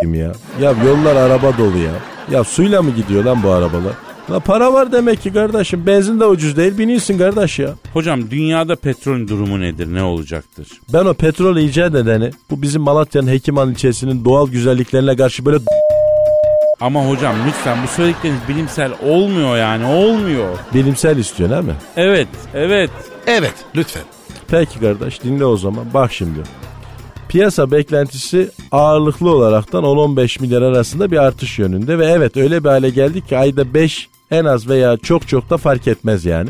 ya? 0.04 0.32
Ya 0.62 0.74
yollar 0.86 1.16
araba 1.16 1.58
dolu 1.58 1.78
ya. 1.78 1.92
Ya 2.32 2.44
suyla 2.44 2.82
mı 2.82 2.92
gidiyor 2.96 3.24
lan 3.24 3.44
bu 3.44 3.50
arabalar? 3.50 3.94
La 4.32 4.40
para 4.40 4.74
var 4.74 4.92
demek 4.92 5.22
ki 5.22 5.34
kardeşim. 5.34 5.86
Benzin 5.86 6.20
de 6.20 6.26
ucuz 6.26 6.58
değil. 6.58 6.78
Biniyorsun 6.78 7.18
kardeş 7.18 7.60
ya. 7.60 7.70
Hocam 7.94 8.32
dünyada 8.32 8.76
petrol 8.76 9.28
durumu 9.28 9.60
nedir? 9.62 9.94
Ne 9.94 10.04
olacaktır? 10.04 10.68
Ben 10.94 11.06
o 11.06 11.14
petrol 11.14 11.58
icat 11.58 11.96
edeni 11.96 12.32
bu 12.50 12.62
bizim 12.62 12.82
Malatya'nın 12.82 13.28
Hekiman 13.28 13.72
ilçesinin 13.72 14.26
doğal 14.26 14.48
güzelliklerine 14.50 15.16
karşı 15.16 15.46
böyle 15.46 15.58
Ama 16.82 17.10
hocam 17.10 17.36
lütfen 17.48 17.78
bu 17.84 17.88
söyledikleriniz 17.88 18.40
bilimsel 18.50 18.92
olmuyor 19.06 19.58
yani 19.58 19.86
olmuyor. 19.86 20.58
bilimsel 20.74 21.18
istiyor 21.18 21.50
değil 21.50 21.64
mi? 21.64 21.76
Evet 21.96 22.28
evet. 22.54 22.92
Evet 23.28 23.54
lütfen. 23.76 24.04
Peki 24.48 24.80
kardeş 24.80 25.24
dinle 25.24 25.46
o 25.46 25.58
zaman. 25.58 25.86
Bak 25.94 26.14
şimdi. 26.14 26.40
Piyasa 27.30 27.72
beklentisi 27.72 28.50
ağırlıklı 28.72 29.30
olaraktan 29.30 29.84
10-15 29.84 30.42
milyar 30.42 30.62
arasında 30.62 31.12
bir 31.12 31.18
artış 31.18 31.60
yönünde 31.60 32.00
ve 32.00 32.06
evet 32.06 32.38
öyle 32.38 32.64
bir 32.64 32.70
hale 32.70 32.90
geldik 32.90 33.28
ki 33.30 33.38
ayda 33.38 33.74
5 33.74 34.10
en 34.32 34.46
az 34.46 34.70
veya 34.70 34.98
çok 34.98 35.28
çok 35.28 35.50
da 35.50 35.58
fark 35.58 35.88
etmez 35.88 36.26
yani. 36.26 36.50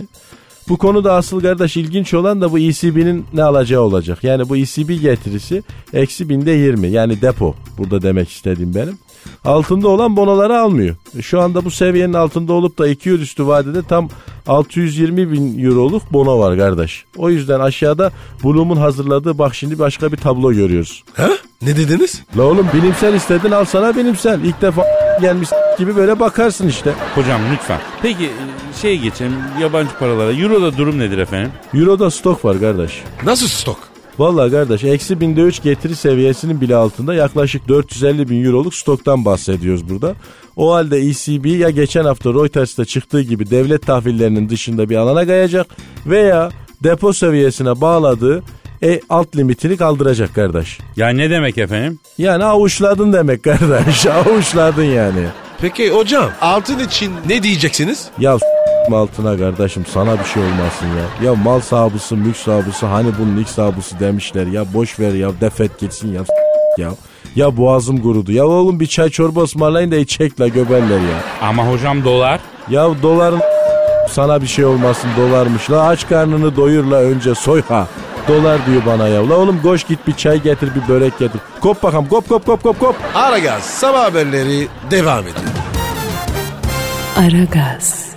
Bu 0.69 0.77
konuda 0.77 1.13
asıl 1.13 1.41
kardeş 1.41 1.77
ilginç 1.77 2.13
olan 2.13 2.41
da 2.41 2.51
bu 2.51 2.60
ECB'nin 2.60 3.25
ne 3.34 3.43
alacağı 3.43 3.81
olacak. 3.81 4.24
Yani 4.24 4.50
bu 4.50 4.57
ECB 4.57 5.01
getirisi 5.01 5.63
eksi 5.93 6.29
binde 6.29 6.51
20 6.51 6.88
yani 6.88 7.22
depo 7.22 7.55
burada 7.77 8.01
demek 8.01 8.29
istediğim 8.29 8.75
benim. 8.75 8.98
Altında 9.46 9.88
olan 9.88 10.15
bonoları 10.17 10.60
almıyor. 10.60 10.96
E, 11.17 11.22
Şu 11.22 11.41
anda 11.41 11.65
bu 11.65 11.72
seviyenin 11.72 12.13
altında 12.13 12.53
olup 12.53 12.79
da 12.79 12.88
2 12.88 13.10
yıl 13.10 13.19
üstü 13.19 13.48
vadede 13.48 13.84
tam 13.84 14.10
620 14.48 15.31
bin 15.31 15.63
euroluk 15.65 16.13
bono 16.13 16.39
var 16.39 16.57
kardeş. 16.57 17.05
O 17.17 17.29
yüzden 17.29 17.60
aşağıda 17.60 18.12
Bloom'un 18.43 18.77
hazırladığı 18.77 19.38
bak 19.38 19.55
şimdi 19.55 19.79
başka 19.79 20.12
bir 20.12 20.17
tablo 20.17 20.53
görüyoruz. 20.53 21.03
Ha? 21.15 21.29
Ne 21.62 21.77
dediniz? 21.77 22.22
La 22.38 22.43
oğlum 22.43 22.67
bilimsel 22.74 23.13
istedin 23.13 23.51
al 23.51 23.65
sana 23.65 23.96
bilimsel. 23.96 24.41
İlk 24.43 24.62
defa 24.62 24.84
gelmiş 25.22 25.50
gibi 25.77 25.96
böyle 25.96 26.19
bakarsın 26.19 26.67
işte. 26.67 26.93
Hocam 27.15 27.41
lütfen. 27.53 27.79
Peki 28.01 28.29
şeye 28.81 28.96
geçelim 28.96 29.34
yabancı 29.62 29.91
paralara. 30.00 30.31
Euro'da 30.34 30.77
durum 30.77 31.00
nedir 31.00 31.17
efendim? 31.17 31.51
Euro'da 31.74 32.12
stok 32.12 32.46
var 32.46 32.60
kardeş. 32.60 33.03
Nasıl 33.25 33.48
stok? 33.48 33.79
Vallahi 34.20 34.52
kardeş 34.52 34.84
eksi 34.84 35.20
binde 35.20 35.42
3 35.42 35.64
getiri 35.64 35.96
seviyesinin 35.96 36.62
bile 36.62 36.76
altında 36.76 37.14
yaklaşık 37.14 37.68
450 37.68 38.30
bin 38.30 38.46
euroluk 38.46 38.76
stoktan 38.76 39.26
bahsediyoruz 39.26 39.90
burada. 39.90 40.16
O 40.56 40.74
halde 40.74 40.98
ECB 40.98 41.46
ya 41.46 41.70
geçen 41.70 42.06
hafta 42.06 42.34
Reuters'ta 42.34 42.86
çıktığı 42.86 43.22
gibi 43.22 43.50
devlet 43.50 43.86
tahvillerinin 43.86 44.50
dışında 44.50 44.90
bir 44.90 44.96
alana 44.96 45.26
kayacak 45.26 45.68
veya 46.06 46.50
depo 46.84 47.14
seviyesine 47.14 47.82
bağladığı 47.82 48.44
e, 48.84 49.02
alt 49.10 49.36
limitini 49.36 49.78
kaldıracak 49.78 50.36
kardeş. 50.36 50.80
Ya 50.96 51.10
ne 51.10 51.30
demek 51.30 51.58
efendim? 51.58 52.00
Yani 52.18 52.44
avuçladın 52.44 53.14
demek 53.14 53.44
kardeş 53.44 54.06
avuçladın 54.26 54.84
yani. 54.84 55.26
Peki 55.62 55.92
hocam 55.92 56.32
altın 56.42 56.80
için 56.80 57.12
ne 57.30 57.44
diyeceksiniz? 57.44 58.08
Ya 58.20 58.38
s- 58.89 58.96
altına 58.96 59.38
kardeşim 59.38 59.86
sana 59.94 60.20
bir 60.20 60.25
şey 60.25 60.44
olmasın 60.44 60.88
ya. 60.88 61.29
Ya 61.29 61.36
mal 61.36 61.60
sahibisin 61.60 62.20
mülk 62.20 62.38
sahibisin 62.38 62.88
hani 62.88 63.08
bunun 63.20 63.38
ilk 63.38 63.50
sahibisin 63.50 64.00
demişler 64.00 64.48
ya 64.48 64.74
boş 64.74 65.00
ver 65.00 65.13
ya 65.13 65.29
defet 65.41 65.79
gitsin 65.79 66.13
ya 66.13 66.22
ya. 66.77 66.89
Ya 67.36 67.58
boğazım 67.58 68.01
kurudu. 68.01 68.32
Ya 68.32 68.46
oğlum 68.46 68.79
bir 68.79 68.86
çay 68.88 69.10
çorba 69.10 69.44
ısmarlayın 69.44 69.91
da 69.91 69.96
içecek 69.96 70.39
la 70.41 70.48
göberler 70.48 70.98
ya. 71.00 71.48
Ama 71.50 71.67
hocam 71.67 72.03
dolar. 72.03 72.39
Ya 72.70 72.88
doların 73.03 73.41
sana 74.10 74.41
bir 74.41 74.48
şey 74.48 74.65
olmasın 74.65 75.10
dolarmış. 75.17 75.72
La 75.72 75.88
aç 75.88 76.08
karnını 76.10 76.56
doyur 76.56 76.84
la 76.84 76.96
önce 76.96 77.36
soy 77.36 77.62
ha. 77.67 77.88
Dolar 78.27 78.65
diyor 78.65 78.82
bana 78.86 79.08
ya. 79.08 79.29
La 79.29 79.36
oğlum 79.36 79.62
koş 79.62 79.84
git 79.84 80.08
bir 80.08 80.13
çay 80.13 80.41
getir 80.41 80.70
bir 80.75 80.94
börek 80.94 81.20
getir. 81.20 81.41
Kop 81.62 81.84
bakalım 81.84 82.08
kop 82.08 82.29
kop 82.29 82.46
kop 82.46 82.63
kop 82.63 82.79
kop. 82.79 82.96
Aragaz 83.15 83.63
sabah 83.63 84.03
haberleri 84.03 84.67
devam 84.91 85.20
ediyor. 85.24 85.36
Aragaz, 87.17 88.10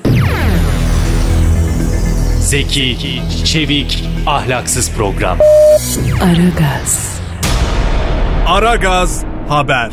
Zeki, 2.51 2.97
çevik, 3.45 4.05
ahlaksız 4.27 4.97
program. 4.97 5.39
Aragaz, 6.23 7.21
Aragaz 8.49 9.25
Haber. 9.49 9.91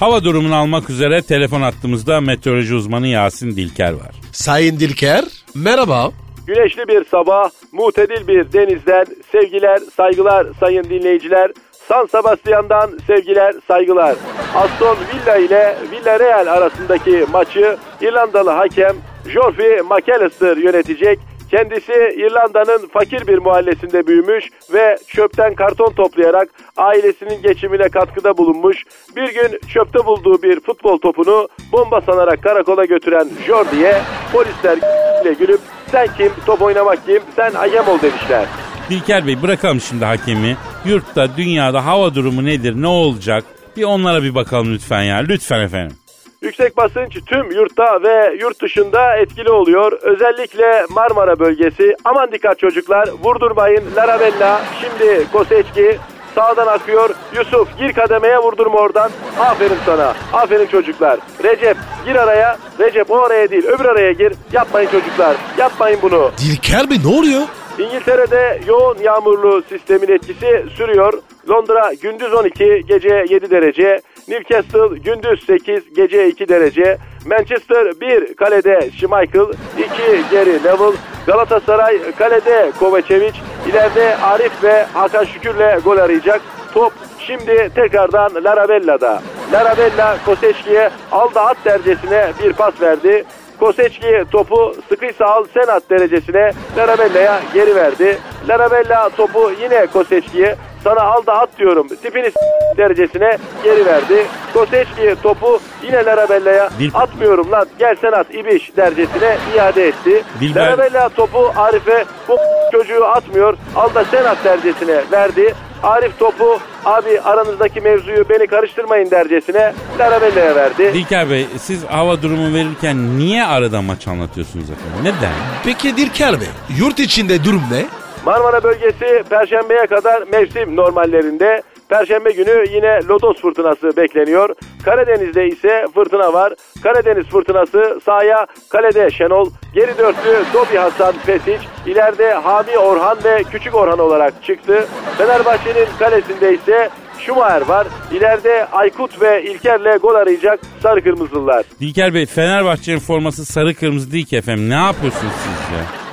Hava 0.00 0.24
durumunu 0.24 0.56
almak 0.56 0.90
üzere 0.90 1.22
telefon 1.22 1.62
attığımızda 1.62 2.20
meteoroloji 2.20 2.74
uzmanı 2.74 3.06
Yasin 3.06 3.50
Dilker 3.50 3.92
var. 3.92 4.14
Sayın 4.32 4.80
Dilker 4.80 5.24
merhaba. 5.54 6.10
Güneşli 6.46 6.88
bir 6.88 7.04
sabah, 7.04 7.50
mutedil 7.72 8.28
bir 8.28 8.52
denizden 8.52 9.06
sevgiler, 9.32 9.78
saygılar 9.96 10.46
sayın 10.60 10.84
dinleyiciler. 10.84 11.50
San 11.88 12.06
Sebastian'dan 12.06 12.98
sevgiler, 13.06 13.54
saygılar. 13.68 14.16
Aston 14.54 14.96
Villa 15.14 15.36
ile 15.36 15.76
Villarreal 15.92 16.46
arasındaki 16.46 17.26
maçı 17.32 17.76
İrlandalı 18.00 18.50
hakem 18.50 18.96
Geoffrey 19.24 19.80
McAllister 19.80 20.56
yönetecek. 20.56 21.18
Kendisi 21.50 21.92
İrlanda'nın 22.16 22.88
fakir 22.88 23.26
bir 23.26 23.38
mahallesinde 23.38 24.06
büyümüş 24.06 24.44
ve 24.72 24.98
çöpten 25.08 25.54
karton 25.54 25.92
toplayarak 25.92 26.48
ailesinin 26.76 27.42
geçimine 27.42 27.88
katkıda 27.88 28.38
bulunmuş. 28.38 28.84
Bir 29.16 29.34
gün 29.34 29.58
çöpte 29.68 30.06
bulduğu 30.06 30.42
bir 30.42 30.60
futbol 30.60 30.98
topunu 30.98 31.48
bomba 31.72 32.00
sanarak 32.00 32.42
karakola 32.42 32.84
götüren 32.84 33.28
Jordi'ye 33.46 33.94
polisler 34.32 34.78
ile 35.22 35.32
gülüp 35.32 35.60
sen 35.90 36.08
kim 36.16 36.32
top 36.46 36.62
oynamak 36.62 37.06
kim 37.06 37.22
sen 37.36 37.50
hakem 37.50 37.88
ol 37.88 37.98
demişler. 38.02 38.44
Dilker 38.90 39.26
Bey 39.26 39.42
bırakalım 39.42 39.80
şimdi 39.80 40.04
hakemi. 40.04 40.56
Yurtta, 40.84 41.36
dünyada 41.36 41.86
hava 41.86 42.14
durumu 42.14 42.44
nedir, 42.44 42.74
ne 42.82 42.86
olacak? 42.86 43.44
Bir 43.76 43.84
onlara 43.84 44.22
bir 44.22 44.34
bakalım 44.34 44.74
lütfen 44.74 45.02
ya. 45.02 45.16
Lütfen 45.16 45.60
efendim. 45.60 45.96
Yüksek 46.42 46.76
basınç 46.76 47.18
tüm 47.26 47.50
yurtta 47.50 48.02
ve 48.02 48.36
yurt 48.40 48.62
dışında 48.62 49.16
etkili 49.16 49.50
oluyor. 49.50 49.92
Özellikle 49.92 50.86
Marmara 50.90 51.38
bölgesi. 51.38 51.96
Aman 52.04 52.32
dikkat 52.32 52.58
çocuklar 52.58 53.08
vurdurmayın. 53.24 53.84
Larabella 53.96 54.60
şimdi 54.80 55.26
Koseçki 55.32 55.98
sağdan 56.34 56.66
akıyor. 56.66 57.10
Yusuf 57.34 57.78
gir 57.78 57.92
kademeye 57.92 58.38
vurdurma 58.38 58.78
oradan. 58.78 59.10
Aferin 59.40 59.78
sana. 59.86 60.14
Aferin 60.32 60.66
çocuklar. 60.66 61.18
Recep 61.44 61.76
gir 62.06 62.14
araya. 62.16 62.58
Recep 62.78 63.10
o 63.10 63.18
araya 63.22 63.50
değil 63.50 63.64
öbür 63.66 63.84
araya 63.84 64.12
gir. 64.12 64.32
Yapmayın 64.52 64.90
çocuklar. 64.90 65.36
Yapmayın 65.58 65.98
bunu. 66.02 66.30
Dilker 66.38 66.90
Bey 66.90 66.98
ne 67.04 67.18
oluyor? 67.18 67.42
İngiltere'de 67.78 68.60
yoğun 68.66 68.98
yağmurlu 68.98 69.62
sistemin 69.68 70.08
etkisi 70.08 70.64
sürüyor. 70.76 71.12
Londra 71.48 71.92
gündüz 72.02 72.34
12, 72.34 72.82
gece 72.88 73.24
7 73.28 73.50
derece. 73.50 74.00
Newcastle 74.28 74.98
gündüz 74.98 75.46
8 75.46 75.94
gece 75.94 76.28
2 76.28 76.48
derece. 76.48 76.98
Manchester 77.26 78.00
1 78.00 78.34
kalede 78.34 78.90
Schmeichel 78.90 79.46
2 79.78 80.30
geri 80.30 80.52
Neville. 80.52 80.96
Galatasaray 81.26 82.12
kalede 82.18 82.72
Kovacevic. 82.78 83.32
İleride 83.68 84.16
Arif 84.16 84.64
ve 84.64 84.84
Hakan 84.94 85.24
Şükür'le 85.24 85.80
gol 85.84 85.96
arayacak. 85.98 86.40
Top 86.74 86.92
şimdi 87.18 87.70
tekrardan 87.74 88.44
Larabella'da. 88.44 89.22
Larabella 89.52 90.16
Koseçki'ye 90.24 90.90
aldı 91.12 91.40
at 91.40 91.56
dercesine 91.64 92.32
bir 92.44 92.52
pas 92.52 92.80
verdi. 92.80 93.24
Koseçki 93.60 94.24
topu 94.32 94.74
sıkıysa 94.88 95.24
al 95.24 95.44
sen 95.54 95.66
at 95.66 95.90
derecesine 95.90 96.52
Larabella'ya 96.76 97.40
geri 97.54 97.74
verdi. 97.74 98.18
Larabella 98.48 99.08
topu 99.08 99.52
yine 99.62 99.86
Koseçki'ye 99.86 100.56
sana 100.84 101.00
al 101.00 101.26
da 101.26 101.38
at 101.40 101.48
diyorum 101.58 101.88
tipini 101.88 102.30
derecesine 102.76 103.38
geri 103.64 103.86
verdi. 103.86 104.26
Koseçki 104.54 105.14
topu 105.22 105.60
yine 105.82 106.04
Larabella'ya 106.04 106.70
Dil- 106.78 106.90
atmıyorum 106.94 107.50
lan 107.52 107.66
gel 107.78 107.96
sen 108.00 108.12
at 108.12 108.34
ibiş 108.34 108.76
dercesine 108.76 109.36
iade 109.56 109.88
etti. 109.88 110.22
Dilber- 110.40 110.54
Larabella 110.66 111.08
topu 111.08 111.52
Arif'e 111.56 112.04
bu 112.28 112.36
çocuğu 112.72 113.04
atmıyor 113.06 113.56
al 113.76 113.94
da 113.94 114.04
sen 114.04 114.24
at 114.24 114.44
dercesine 114.44 115.00
verdi. 115.12 115.54
Arif 115.82 116.18
topu 116.18 116.58
abi 116.84 117.20
aranızdaki 117.20 117.80
mevzuyu 117.80 118.28
beni 118.28 118.46
karıştırmayın 118.46 119.10
dercesine 119.10 119.72
Larabella'ya 119.98 120.54
verdi. 120.56 120.94
Dilker 120.94 121.30
Bey 121.30 121.46
siz 121.58 121.84
hava 121.84 122.22
durumu 122.22 122.54
verirken 122.54 123.18
niye 123.18 123.44
arada 123.44 123.82
maç 123.82 124.08
anlatıyorsunuz 124.08 124.64
efendim? 124.70 124.98
Neden? 125.02 125.32
Peki 125.64 125.96
Dilker 125.96 126.40
Bey 126.40 126.48
yurt 126.78 126.98
içinde 126.98 127.44
durum 127.44 127.62
ne? 127.72 127.84
Marmara 128.30 128.62
bölgesi 128.62 129.22
Perşembe'ye 129.30 129.86
kadar 129.86 130.22
mevsim 130.22 130.76
normallerinde. 130.76 131.62
Perşembe 131.88 132.30
günü 132.30 132.64
yine 132.74 133.00
lodos 133.08 133.40
fırtınası 133.40 133.96
bekleniyor. 133.96 134.54
Karadeniz'de 134.84 135.48
ise 135.48 135.86
fırtına 135.94 136.32
var. 136.32 136.54
Karadeniz 136.82 137.26
fırtınası 137.26 138.00
sahaya 138.04 138.46
kalede 138.68 139.10
Şenol, 139.10 139.50
geri 139.74 139.98
dörtlü 139.98 140.44
Dobi 140.54 140.76
Hasan 140.76 141.14
Pesic, 141.26 141.58
ileride 141.86 142.32
Hami 142.32 142.78
Orhan 142.78 143.18
ve 143.24 143.42
Küçük 143.52 143.74
Orhan 143.74 143.98
olarak 143.98 144.44
çıktı. 144.44 144.86
Fenerbahçe'nin 145.18 145.86
kalesinde 145.98 146.54
ise 146.54 146.90
Şumayer 147.18 147.62
var. 147.62 147.86
İleride 148.12 148.66
Aykut 148.66 149.22
ve 149.22 149.42
İlker'le 149.42 149.98
gol 149.98 150.14
arayacak 150.14 150.60
Sarı 150.82 151.04
Kırmızılılar. 151.04 151.64
Dilker 151.80 152.14
Bey 152.14 152.26
Fenerbahçe'nin 152.26 152.98
forması 152.98 153.44
sarı 153.44 153.74
kırmızı 153.74 154.12
değil 154.12 154.26
ki 154.26 154.36
efendim. 154.36 154.70
Ne 154.70 154.74
yapıyorsunuz 154.74 155.32
siz 155.44 155.76
ya? 155.76 156.09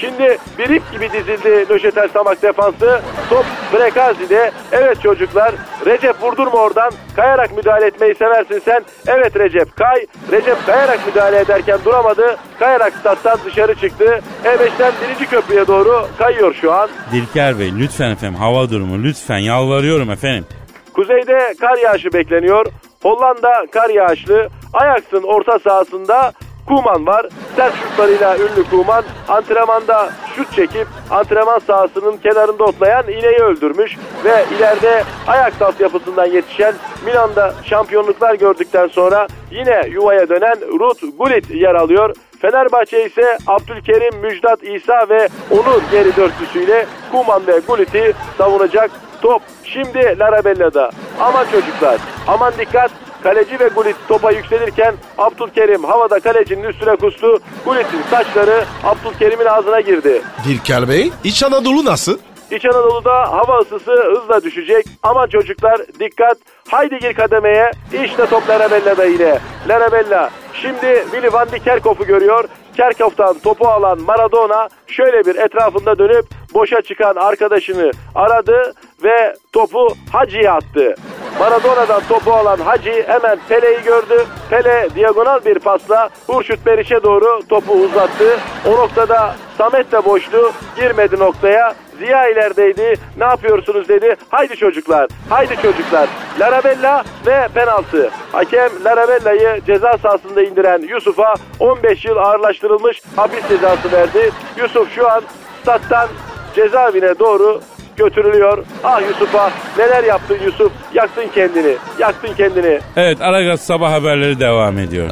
Şimdi 0.00 0.38
bir 0.58 0.68
ip 0.70 0.92
gibi 0.92 1.12
dizildi 1.12 1.66
Nöşetel 1.70 2.08
Samak 2.08 2.42
defansı. 2.42 3.00
Top 3.30 3.44
Brekazi'de. 3.74 4.50
Evet 4.72 5.02
çocuklar. 5.02 5.54
Recep 5.86 6.22
vurdurma 6.22 6.58
oradan. 6.58 6.92
Kayarak 7.16 7.56
müdahale 7.56 7.86
etmeyi 7.86 8.14
seversin 8.14 8.62
sen. 8.64 8.84
Evet 9.06 9.36
Recep 9.36 9.76
kay. 9.76 10.06
Recep 10.32 10.66
kayarak 10.66 11.06
müdahale 11.06 11.38
ederken 11.40 11.78
duramadı. 11.84 12.36
Kayarak 12.58 12.92
stat'tan 12.92 13.38
dışarı 13.44 13.74
çıktı. 13.74 14.20
E5'ten 14.44 14.92
birinci 15.04 15.26
köprüye 15.30 15.66
doğru 15.66 16.06
kayıyor 16.18 16.54
şu 16.60 16.72
an. 16.72 16.88
Dilker 17.12 17.58
Bey 17.58 17.70
lütfen 17.78 18.10
efendim 18.10 18.38
hava 18.38 18.70
durumu 18.70 19.02
lütfen 19.02 19.38
yalvarıyorum 19.38 20.10
efendim. 20.10 20.46
Kuzeyde 20.94 21.54
kar 21.60 21.76
yağışı 21.78 22.12
bekleniyor. 22.12 22.66
Hollanda 23.02 23.66
kar 23.72 23.90
yağışlı. 23.90 24.48
Ajax'ın 24.72 25.22
orta 25.22 25.58
sahasında 25.58 26.32
Kuman 26.66 27.06
var. 27.06 27.26
Sert 27.60 27.74
şutlarıyla 27.76 28.36
ünlü 28.36 28.64
Kuman 28.70 29.04
antrenmanda 29.28 30.10
şut 30.36 30.52
çekip 30.52 30.86
antrenman 31.10 31.58
sahasının 31.58 32.16
kenarında 32.16 32.64
otlayan 32.64 33.08
ineği 33.08 33.38
öldürmüş 33.38 33.96
ve 34.24 34.44
ileride 34.56 35.04
Ajax 35.26 35.62
altyapısından 35.62 36.26
yetişen 36.26 36.74
Milan'da 37.04 37.54
şampiyonluklar 37.64 38.34
gördükten 38.34 38.86
sonra 38.86 39.26
yine 39.50 39.82
yuvaya 39.90 40.28
dönen 40.28 40.56
Ruth 40.80 41.02
Gullit 41.18 41.50
yer 41.50 41.74
alıyor. 41.74 42.14
Fenerbahçe 42.40 43.04
ise 43.04 43.38
Abdülkerim, 43.46 44.20
Müjdat 44.20 44.62
İsa 44.62 45.08
ve 45.08 45.28
onun 45.50 45.82
geri 45.90 46.16
dörtlüsüyle 46.16 46.86
Kuman 47.12 47.46
ve 47.46 47.60
Gullit'i 47.68 48.12
savunacak. 48.38 48.90
Top 49.22 49.42
şimdi 49.64 50.18
Larabella'da. 50.18 50.90
Aman 51.20 51.44
çocuklar 51.52 51.96
aman 52.26 52.52
dikkat. 52.58 52.90
Kaleci 53.22 53.60
ve 53.60 53.68
Gullit 53.68 53.96
topa 54.08 54.30
yükselirken 54.30 54.94
Abdülkerim 55.18 55.84
havada 55.84 56.20
kalecinin 56.20 56.62
üstüne 56.62 56.96
kustu. 56.96 57.38
Gullit'in 57.64 58.02
saçları 58.10 58.64
Abdülkerim'in 58.84 59.44
ağzına 59.46 59.80
girdi. 59.80 60.22
Dilker 60.44 60.88
Bey 60.88 61.12
İç 61.24 61.42
Anadolu 61.42 61.84
nasıl? 61.84 62.18
İç 62.50 62.64
Anadolu'da 62.64 63.32
hava 63.32 63.58
ısısı 63.58 63.92
hızla 63.92 64.42
düşecek. 64.42 64.86
Aman 65.02 65.26
çocuklar 65.26 65.80
dikkat. 66.00 66.38
Haydi 66.68 66.98
gir 66.98 67.14
kademeye. 67.14 67.70
İşte 68.04 68.26
top 68.26 68.48
Larabella'da 68.48 69.04
yine. 69.04 69.38
Larabella 69.68 70.30
şimdi 70.62 71.04
Willy 71.12 71.32
van 71.32 71.52
de 71.52 71.58
Kerkhoff'u 71.58 72.04
görüyor. 72.06 72.44
Kerkhoff'tan 72.76 73.38
topu 73.38 73.68
alan 73.68 74.00
Maradona 74.00 74.68
şöyle 74.86 75.24
bir 75.26 75.36
etrafında 75.36 75.98
dönüp 75.98 76.24
boşa 76.54 76.82
çıkan 76.82 77.16
arkadaşını 77.16 77.90
aradı 78.14 78.72
ve 79.04 79.34
topu 79.52 79.88
Hacı'ya 80.12 80.54
attı. 80.54 80.94
Maradona'dan 81.38 82.02
topu 82.08 82.32
alan 82.32 82.58
Hacı 82.58 83.04
hemen 83.06 83.38
Pele'yi 83.48 83.82
gördü. 83.82 84.26
Pele 84.50 84.88
diagonal 84.94 85.44
bir 85.44 85.58
pasla 85.58 86.08
Hurşut 86.26 86.66
Beriş'e 86.66 87.02
doğru 87.02 87.42
topu 87.48 87.72
uzattı. 87.72 88.38
O 88.66 88.70
noktada 88.70 89.34
Samet 89.58 89.92
de 89.92 90.04
boştu. 90.04 90.52
Girmedi 90.76 91.18
noktaya. 91.18 91.74
Ziya 92.00 92.28
ilerideydi. 92.28 92.94
Ne 93.18 93.24
yapıyorsunuz 93.24 93.88
dedi. 93.88 94.16
Haydi 94.28 94.56
çocuklar. 94.56 95.08
Haydi 95.28 95.56
çocuklar. 95.62 96.08
Larabella 96.40 97.04
ve 97.26 97.48
penaltı. 97.54 98.10
Hakem 98.32 98.70
Larabella'yı 98.84 99.60
ceza 99.66 99.98
sahasında 100.02 100.42
indiren 100.42 100.82
Yusuf'a 100.88 101.34
15 101.60 102.04
yıl 102.04 102.16
ağırlaştırılmış 102.16 103.02
hapis 103.16 103.48
cezası 103.48 103.92
verdi. 103.92 104.30
Yusuf 104.58 104.94
şu 104.94 105.10
an 105.10 105.22
stat'tan 105.62 106.08
cezaevine 106.56 107.18
doğru 107.18 107.60
götürülüyor. 107.96 108.64
Ah 108.84 109.00
Yusuf'a 109.08 109.50
neler 109.78 110.04
yaptın 110.04 110.38
Yusuf? 110.44 110.72
Yaktın 110.94 111.24
kendini. 111.34 111.76
Yaktın 111.98 112.34
kendini. 112.36 112.78
Evet 112.96 113.20
Aragaz 113.20 113.60
sabah 113.60 113.92
haberleri 113.92 114.40
devam 114.40 114.78
ediyor. 114.78 115.10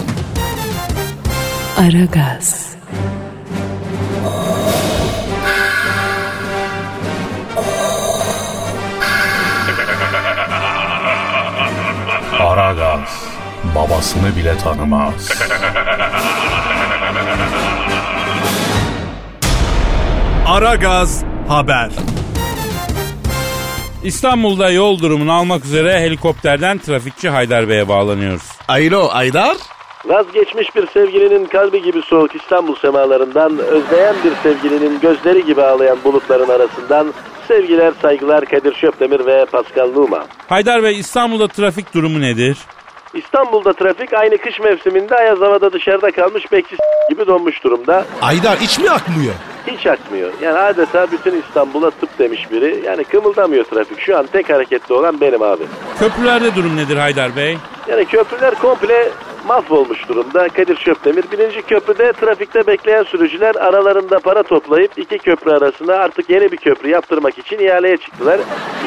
Aragaz, 1.78 2.76
Aragaz 12.40 13.28
babasını 13.74 14.36
bile 14.36 14.58
tanımaz. 14.58 15.30
Aragaz 20.46 21.24
Haber. 21.48 21.90
İstanbul'da 24.04 24.70
yol 24.70 24.98
durumunu 24.98 25.32
almak 25.32 25.64
üzere 25.64 26.00
helikopterden 26.00 26.78
trafikçi 26.78 27.28
Haydar 27.28 27.68
Bey'e 27.68 27.88
bağlanıyoruz. 27.88 28.42
Aylo 28.68 29.08
Aydar. 29.12 29.56
Vazgeçmiş 30.04 30.76
bir 30.76 30.86
sevgilinin 30.86 31.46
kalbi 31.46 31.82
gibi 31.82 32.02
soğuk 32.02 32.34
İstanbul 32.34 32.76
semalarından, 32.76 33.58
özleyen 33.58 34.14
bir 34.24 34.32
sevgilinin 34.42 35.00
gözleri 35.00 35.44
gibi 35.44 35.62
ağlayan 35.62 35.98
bulutların 36.04 36.48
arasından 36.48 37.14
sevgiler, 37.48 37.92
saygılar 38.02 38.44
Kadir 38.44 38.74
Şöpdemir 38.74 39.26
ve 39.26 39.44
Pascal 39.44 39.88
Numa. 39.92 40.26
Haydar 40.48 40.82
Bey 40.82 40.98
İstanbul'da 40.98 41.48
trafik 41.48 41.94
durumu 41.94 42.20
nedir? 42.20 42.58
İstanbul'da 43.14 43.72
trafik 43.72 44.12
aynı 44.12 44.38
kış 44.38 44.60
mevsiminde 44.60 45.16
ayaz 45.16 45.40
havada 45.40 45.72
dışarıda 45.72 46.10
kalmış 46.10 46.52
bekçi 46.52 46.76
gibi 47.10 47.26
donmuş 47.26 47.64
durumda. 47.64 48.04
Aydar 48.22 48.58
hiç 48.58 48.78
mi 48.78 48.90
akmıyor? 48.90 49.34
Hiç 49.66 49.86
akmıyor. 49.86 50.30
Yani 50.42 50.58
adeta 50.58 51.06
bütün 51.12 51.42
İstanbul'a 51.42 51.90
tıp 51.90 52.18
demiş 52.18 52.50
biri. 52.52 52.82
Yani 52.86 53.04
kımıldamıyor 53.04 53.64
trafik. 53.64 54.00
Şu 54.00 54.18
an 54.18 54.26
tek 54.26 54.50
hareketli 54.50 54.94
olan 54.94 55.20
benim 55.20 55.42
abi. 55.42 55.62
Köprülerde 55.98 56.54
durum 56.54 56.76
nedir 56.76 56.96
Haydar 56.96 57.36
Bey? 57.36 57.58
Yani 57.88 58.04
köprüler 58.04 58.54
komple 58.54 59.08
mahvolmuş 59.48 60.08
durumda. 60.08 60.48
Kadir 60.48 60.76
Şöpdemir. 60.76 61.24
Birinci 61.32 61.62
köprüde 61.62 62.12
trafikte 62.12 62.66
bekleyen 62.66 63.02
sürücüler 63.02 63.54
aralarında 63.54 64.18
para 64.18 64.42
toplayıp 64.42 64.98
iki 64.98 65.18
köprü 65.18 65.50
arasında 65.50 65.98
artık 65.98 66.30
yeni 66.30 66.52
bir 66.52 66.56
köprü 66.56 66.88
yaptırmak 66.88 67.38
için 67.38 67.58
ihaleye 67.58 67.96
çıktılar. 67.96 68.40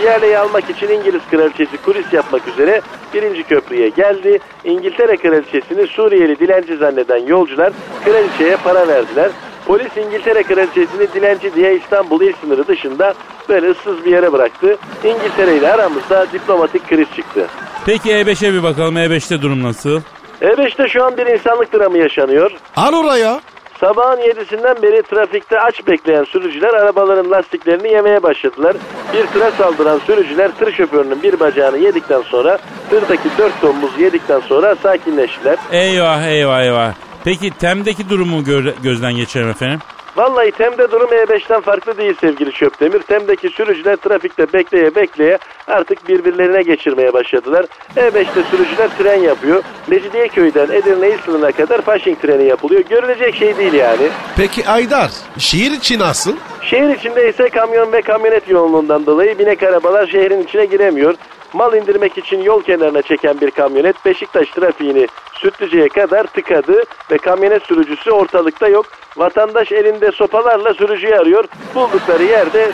İhaleyi 0.04 0.38
almak 0.38 0.69
için 0.69 0.88
İngiliz 0.89 1.21
kraliçesi 1.32 1.78
kulis 1.78 2.13
yapmak 2.13 2.47
üzere 2.47 2.82
birinci 3.13 3.43
köprüye 3.43 3.89
geldi. 3.89 4.39
İngiltere 4.63 5.17
kraliçesini 5.17 5.88
Suriyeli 5.88 6.39
dilenci 6.39 6.78
zanneden 6.78 7.28
yolcular 7.28 7.74
kraliçeye 8.06 8.58
para 8.63 8.88
verdiler. 8.88 9.32
Polis 9.65 9.97
İngiltere 9.97 10.43
kraliçesini 10.43 11.13
dilenci 11.13 11.56
diye 11.56 11.78
İstanbul 11.78 12.21
il 12.21 12.34
sınırı 12.41 12.67
dışında 12.67 13.13
böyle 13.50 13.69
ıssız 13.69 14.06
bir 14.06 14.12
yere 14.12 14.34
bıraktı. 14.34 14.78
İngiltere 15.04 15.58
ile 15.58 15.74
aramızda 15.74 16.28
diplomatik 16.34 16.89
kriz 16.89 17.08
çıktı. 17.15 17.47
Peki 17.86 18.10
E5'e 18.10 18.54
bir 18.54 18.63
bakalım 18.63 18.97
E5'te 18.97 19.41
durum 19.41 19.63
nasıl? 19.63 20.02
E5'te 20.42 20.88
şu 20.88 21.04
an 21.04 21.18
bir 21.18 21.26
insanlık 21.26 21.74
dramı 21.74 21.98
yaşanıyor. 21.98 22.52
Al 22.76 22.94
oraya. 22.94 23.40
Sabahın 23.80 24.22
yedisinden 24.22 24.82
beri 24.82 25.02
trafikte 25.02 25.60
aç 25.60 25.88
bekleyen 25.88 26.24
sürücüler 26.24 26.74
arabaların 26.74 27.32
lastiklerini 27.32 27.92
yemeye 27.94 28.24
başladılar. 28.24 28.76
Bir 29.14 29.28
tıra 29.28 29.52
saldıran 29.52 30.00
sürücüler 30.06 30.52
tır 30.60 30.74
şoförünün 30.74 31.24
bir 31.24 31.40
bacağını 31.40 31.78
yedikten 31.78 32.22
sonra 32.22 32.58
tırdaki 32.90 33.30
dört 33.38 33.62
domuz 33.62 34.00
yedikten 34.00 34.40
sonra 34.40 34.76
sakinleştiler. 34.76 35.58
Eyvah 35.72 36.24
eyvah 36.24 36.62
eyvah. 36.62 36.94
Peki 37.24 37.52
Tem'deki 37.52 38.10
durumu 38.10 38.42
gö- 38.42 38.74
gözden 38.84 39.14
geçirelim 39.16 39.50
efendim. 39.50 39.80
Vallahi 40.15 40.52
Tem'de 40.52 40.91
durum 40.91 41.10
E5'ten 41.10 41.62
farklı 41.62 41.97
değil 41.97 42.13
sevgili 42.21 42.54
Şöpdemir. 42.54 43.00
Tem'deki 43.00 43.50
sürücüler 43.50 43.95
trafikte 43.95 44.54
bekleye 44.54 44.95
bekleye 44.95 45.38
artık 45.67 46.08
birbirlerine 46.08 46.62
geçirmeye 46.62 47.13
başladılar. 47.13 47.65
E5'te 47.95 48.43
sürücüler 48.52 48.89
tren 48.97 49.19
yapıyor. 49.19 49.63
Mecidiyeköy'den 49.88 50.69
Edirne 50.71 51.17
sınırına 51.26 51.52
kadar 51.52 51.82
Fasching 51.82 52.21
treni 52.21 52.43
yapılıyor. 52.43 52.82
Görülecek 52.89 53.36
şey 53.36 53.58
değil 53.58 53.74
yani. 53.74 54.08
Peki 54.38 54.67
Aydar 54.69 55.12
şehir 55.38 55.71
içi 55.71 56.00
nasıl? 56.00 56.36
Şehir 56.62 56.89
içinde 56.89 57.30
ise 57.30 57.50
kamyon 57.50 57.91
ve 57.91 58.02
kamyonet 58.02 58.50
yoğunluğundan 58.50 59.06
dolayı 59.06 59.39
binek 59.39 59.63
arabalar 59.63 60.08
şehrin 60.08 60.43
içine 60.43 60.65
giremiyor. 60.65 61.15
Mal 61.54 61.74
indirmek 61.74 62.18
için 62.18 62.42
yol 62.42 62.62
kenarına 62.64 63.02
çeken 63.02 63.42
bir 63.42 63.52
kamyonet 63.52 64.06
Beşiktaş 64.06 64.50
trafiğini 64.50 65.08
Sütlüce'ye 65.34 65.90
kadar 65.90 66.24
tıkadı 66.24 66.84
ve 67.12 67.18
kamyonet 67.18 67.64
sürücüsü 67.64 68.12
ortalıkta 68.12 68.68
yok. 68.68 68.86
Vatandaş 69.18 69.72
elinde 69.72 70.12
sopalarla 70.12 70.74
sürücüyü 70.74 71.16
arıyor. 71.16 71.46
Buldukları 71.76 72.24
yerde 72.24 72.72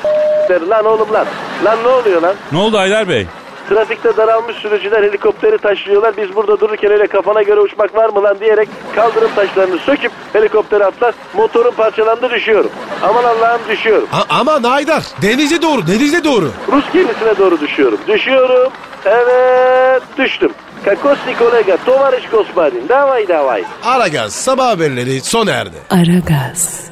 lan 0.70 0.86
oğlum 0.86 1.14
lan. 1.14 1.26
Lan 1.66 1.78
ne 1.84 1.88
oluyor 1.88 2.22
lan? 2.22 2.36
Ne 2.52 2.58
oldu 2.58 2.78
Aydar 2.78 3.10
Bey? 3.10 3.28
Trafikte 3.70 4.18
daralmış 4.18 4.56
sürücüler 4.56 5.04
helikopteri 5.04 5.58
taşlıyorlar. 5.58 6.18
Biz 6.18 6.36
burada 6.36 6.60
dururken 6.60 6.92
öyle 6.92 7.08
kafana 7.08 7.42
göre 7.42 7.60
uçmak 7.60 7.96
var 7.96 8.10
mı 8.10 8.24
lan 8.24 8.40
diyerek 8.40 8.70
kaldırım 8.96 9.32
taşlarını 9.36 9.78
söküp 9.80 10.12
helikoptere 10.34 10.86
atlar. 10.86 11.16
Motorun 11.34 11.72
parçalandı 11.72 12.30
düşüyorum. 12.30 12.72
Aman 13.04 13.24
Allah'ım 13.24 13.62
düşüyorum. 13.70 14.08
A- 14.14 14.40
aman 14.40 14.64
Aydar 14.64 15.04
denize 15.22 15.62
doğru 15.62 15.88
denize 15.88 16.24
doğru. 16.24 16.52
Rus 16.72 16.86
gemisine 16.94 17.38
doğru 17.38 17.60
düşüyorum. 17.62 18.00
Düşüyorum. 18.08 18.72
Evet 19.06 20.04
düştüm. 20.18 20.52
Kakosni 20.86 21.38
kolega, 21.38 21.78
tovariş 21.86 22.30
gospodin. 22.30 22.90
Davay 22.90 23.28
davay. 23.28 23.64
Aragaz 23.84 24.34
sabah 24.34 24.68
haberleri 24.68 25.22
sona 25.22 25.52
erdi. 25.52 25.76
Aragaz, 25.90 26.88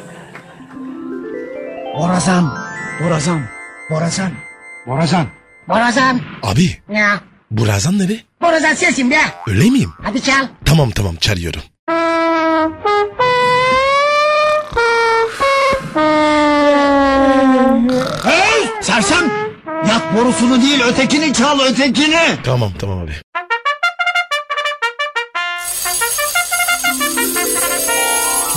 Borazan. 1.99 2.53
Borazan. 3.03 3.41
Borazan. 3.89 4.31
Borazan. 4.87 5.25
Borazan. 5.69 6.21
Abi 6.43 6.77
Ya. 6.89 7.19
Burazan 7.51 7.99
nere? 7.99 8.19
Borazan 8.41 8.73
sensin 8.73 9.11
be. 9.11 9.17
Öyle 9.47 9.69
miyim? 9.69 9.93
Hadi 10.03 10.21
çal. 10.23 10.47
Tamam 10.65 10.91
tamam 10.91 11.15
çağırıyorum. 11.15 11.61
Hey 18.23 18.67
sersem. 18.81 19.31
Yak 19.89 20.15
borusunu 20.17 20.61
değil 20.61 20.81
ötekini 20.83 21.33
çal 21.33 21.59
ötekini. 21.59 22.23
Tamam 22.43 22.71
tamam 22.79 22.99
abi. 22.99 23.11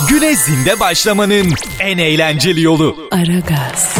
Güne 0.09 0.35
zinde 0.35 0.79
başlamanın 0.79 1.53
en 1.79 1.97
eğlenceli 1.97 2.61
yolu. 2.61 2.95
Aragaz, 3.11 3.95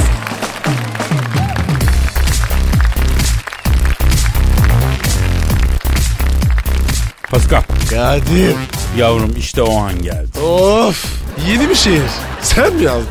Pascal. 7.32 7.62
Kadir. 7.90 8.56
Yavrum 8.98 9.32
işte 9.38 9.62
o 9.62 9.78
an 9.78 10.02
geldi. 10.02 10.40
Of 10.40 11.06
yeni 11.48 11.70
bir 11.70 11.76
şehir. 11.76 12.02
Sen 12.42 12.76
mi 12.76 12.84
yazdın? 12.84 13.08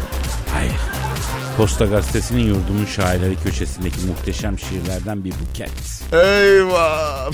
Hayır. 0.54 0.72
Posta 1.56 1.84
Gazetesi'nin 1.84 2.46
yurdumun 2.46 2.84
şairleri 2.84 3.36
köşesindeki 3.44 4.00
muhteşem 4.06 4.58
şiirlerden 4.58 5.24
bir 5.24 5.32
buket. 5.32 5.70
Eyvah. 6.12 7.30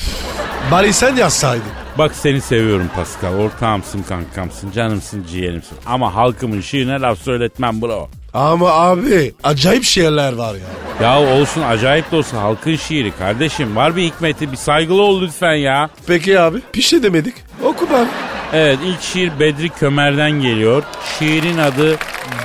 Bari 0.71 0.93
sen 0.93 1.17
yazsaydın. 1.17 1.67
Bak 1.99 2.15
seni 2.15 2.41
seviyorum 2.41 2.91
Pascal. 2.97 3.35
Ortağımsın, 3.35 4.03
kankamsın, 4.03 4.71
canımsın, 4.71 5.27
ciğerimsin. 5.31 5.79
Ama 5.87 6.15
halkımın 6.15 6.61
şiirine 6.61 7.01
laf 7.01 7.19
söyletmem 7.19 7.83
bro. 7.83 8.09
Ama 8.35 8.71
abi 8.71 9.35
acayip 9.45 9.85
şehirler 9.85 10.33
var 10.33 10.55
ya. 10.55 11.07
Ya 11.07 11.21
olsun 11.21 11.63
acayip 11.63 12.13
de 12.13 12.17
olsa 12.17 12.43
halkın 12.43 12.77
şiiri 12.77 13.13
kardeşim. 13.17 13.77
Var 13.77 13.97
bir 13.97 14.03
hikmeti 14.03 14.53
bir 14.53 14.57
saygılı 14.57 15.03
ol 15.03 15.23
lütfen 15.23 15.55
ya. 15.55 15.91
Peki 16.07 16.41
abi 16.41 16.59
bir 16.75 16.83
şey 16.83 17.03
demedik. 17.03 17.35
Oku 17.65 17.91
bari. 17.91 18.07
Evet 18.53 18.79
ilk 18.85 19.03
şiir 19.03 19.33
Bedri 19.41 19.69
Kömer'den 19.69 20.31
geliyor. 20.31 20.83
Şiirin 21.19 21.59
adı 21.59 21.97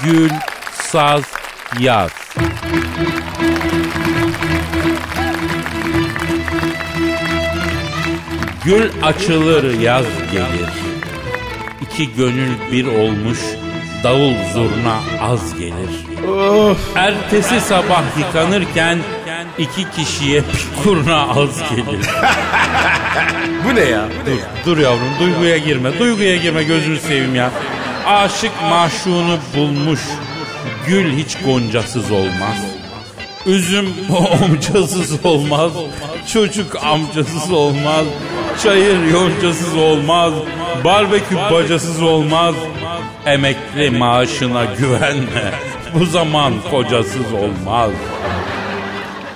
Gül, 0.03 0.29
Saz, 0.73 1.23
Yaz. 1.79 2.11
Gül 8.65 8.89
açılır 9.03 9.79
yaz 9.79 10.05
gelir. 10.31 10.69
İki 11.81 12.15
gönül 12.15 12.51
bir 12.71 12.85
olmuş 12.85 13.39
davul 14.03 14.33
zurna 14.53 14.99
az 15.21 15.53
gelir. 15.59 15.91
Of. 16.27 16.77
Ertesi 16.95 17.59
sabah 17.61 18.03
yıkanırken 18.19 18.99
iki 19.57 19.91
kişiye 19.91 20.41
bir 20.41 20.83
kurna 20.83 21.21
az 21.21 21.61
gelir. 21.69 22.05
Bu 23.65 23.75
ne 23.75 23.79
ya? 23.81 24.05
Dur, 24.25 24.39
dur 24.65 24.77
yavrum 24.77 25.09
duyguya 25.19 25.57
girme. 25.57 25.99
Duyguya 25.99 26.35
girme 26.35 26.63
gözünü 26.63 26.99
seveyim 26.99 27.35
ya. 27.35 27.51
Aşık 28.05 28.51
maşunu 28.69 29.37
bulmuş. 29.55 29.99
Gül 30.87 31.17
hiç 31.17 31.37
goncasız 31.45 32.11
olmaz. 32.11 32.57
Üzüm 33.45 33.87
omcasız 34.43 35.25
olmaz. 35.25 35.71
Çocuk 36.33 36.83
amcasız 36.83 37.51
olmaz. 37.51 38.05
Çayır 38.63 39.11
yoncasız 39.13 39.75
olmaz. 39.77 40.33
Barbekü 40.83 41.35
bacasız 41.51 42.01
olmaz. 42.01 42.55
Emekli 43.25 43.89
maaşına 43.89 44.65
güvenme. 44.65 45.51
Bu 45.93 46.05
zaman 46.05 46.53
kocasız 46.71 47.33
olmaz. 47.33 47.91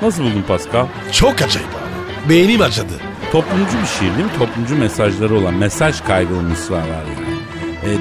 Nasıl 0.01 0.23
buldun 0.23 0.43
Pascal? 0.47 0.85
Çok 1.11 1.41
acayip 1.41 1.69
abi. 1.69 2.29
Beynim 2.29 2.61
acıdı. 2.61 2.93
Toplumcu 3.31 3.77
bir 3.81 3.87
şiir 3.87 4.17
değil 4.17 4.25
mi? 4.25 4.37
Toplumcu 4.39 4.75
mesajları 4.75 5.35
olan 5.35 5.53
mesaj 5.53 6.01
kaygılı 6.01 6.41
mısralar 6.41 6.83
yani. 6.85 7.33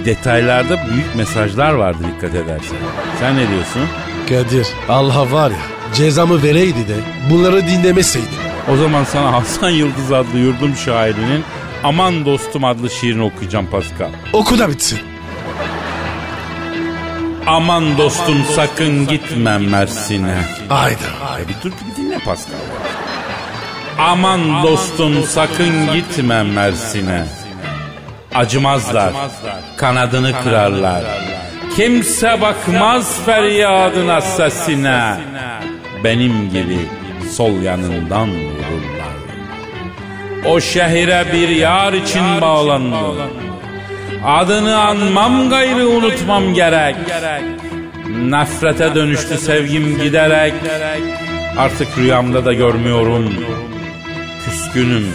E, 0.03 0.05
detaylarda 0.05 0.87
büyük 0.90 1.16
mesajlar 1.16 1.72
vardı 1.72 1.98
dikkat 2.14 2.35
edersen. 2.35 2.77
Sen 3.20 3.37
ne 3.37 3.48
diyorsun? 3.48 3.83
Kadir 4.29 4.66
Allah 4.88 5.33
var 5.33 5.51
ya 5.51 5.57
cezamı 5.94 6.42
vereydi 6.42 6.88
de 6.88 6.96
bunları 7.31 7.66
dinlemeseydim. 7.66 8.29
O 8.72 8.77
zaman 8.77 9.05
sana 9.05 9.33
Hasan 9.33 9.70
Yıldız 9.70 10.12
adlı 10.12 10.38
yurdum 10.38 10.77
şairinin 10.77 11.44
Aman 11.85 12.25
Dostum 12.25 12.64
adlı 12.64 12.90
şiirini 12.90 13.22
okuyacağım 13.22 13.66
Pascal. 13.66 14.11
Oku 14.33 14.59
da 14.59 14.68
bitsin. 14.68 14.98
Aman 17.47 17.99
dostum 17.99 18.45
sakın 18.57 19.07
gitme 19.07 19.59
Mersin'e. 19.59 20.37
Hayda. 20.69 21.41
E, 21.41 21.49
bir 21.49 21.55
dur 21.65 21.73
bir 21.73 22.03
dinle 22.03 22.19
Pascal. 22.19 22.55
Aman 23.99 24.63
dostum 24.63 25.23
sakın 25.23 25.93
gitme 25.93 26.43
Mersin'e. 26.43 27.25
Acımazlar, 28.35 29.13
kanadını 29.77 30.33
kırarlar. 30.43 31.05
Kimse 31.77 32.41
bakmaz 32.41 33.19
feryadına 33.27 34.21
sesine. 34.21 35.17
Benim 36.05 36.51
gibi 36.51 36.79
sol 37.37 37.63
yanından 37.63 38.29
vururlar. 38.31 39.13
O 40.47 40.61
şehire 40.61 41.27
bir 41.33 41.49
yar 41.49 41.93
için 41.93 42.41
bağlandım. 42.41 43.17
Adını 44.25 44.79
anmam 44.79 45.51
gayrı 45.51 45.89
unutmam 45.89 46.55
gerek. 46.55 46.97
Nefrete 48.23 48.95
dönüştü 48.95 49.37
sevgim 49.39 49.99
giderek. 50.03 50.55
Artık 51.59 51.99
rüyamda 51.99 52.45
da 52.45 52.53
görmüyorum. 52.53 53.35
Küskünüm 54.45 55.07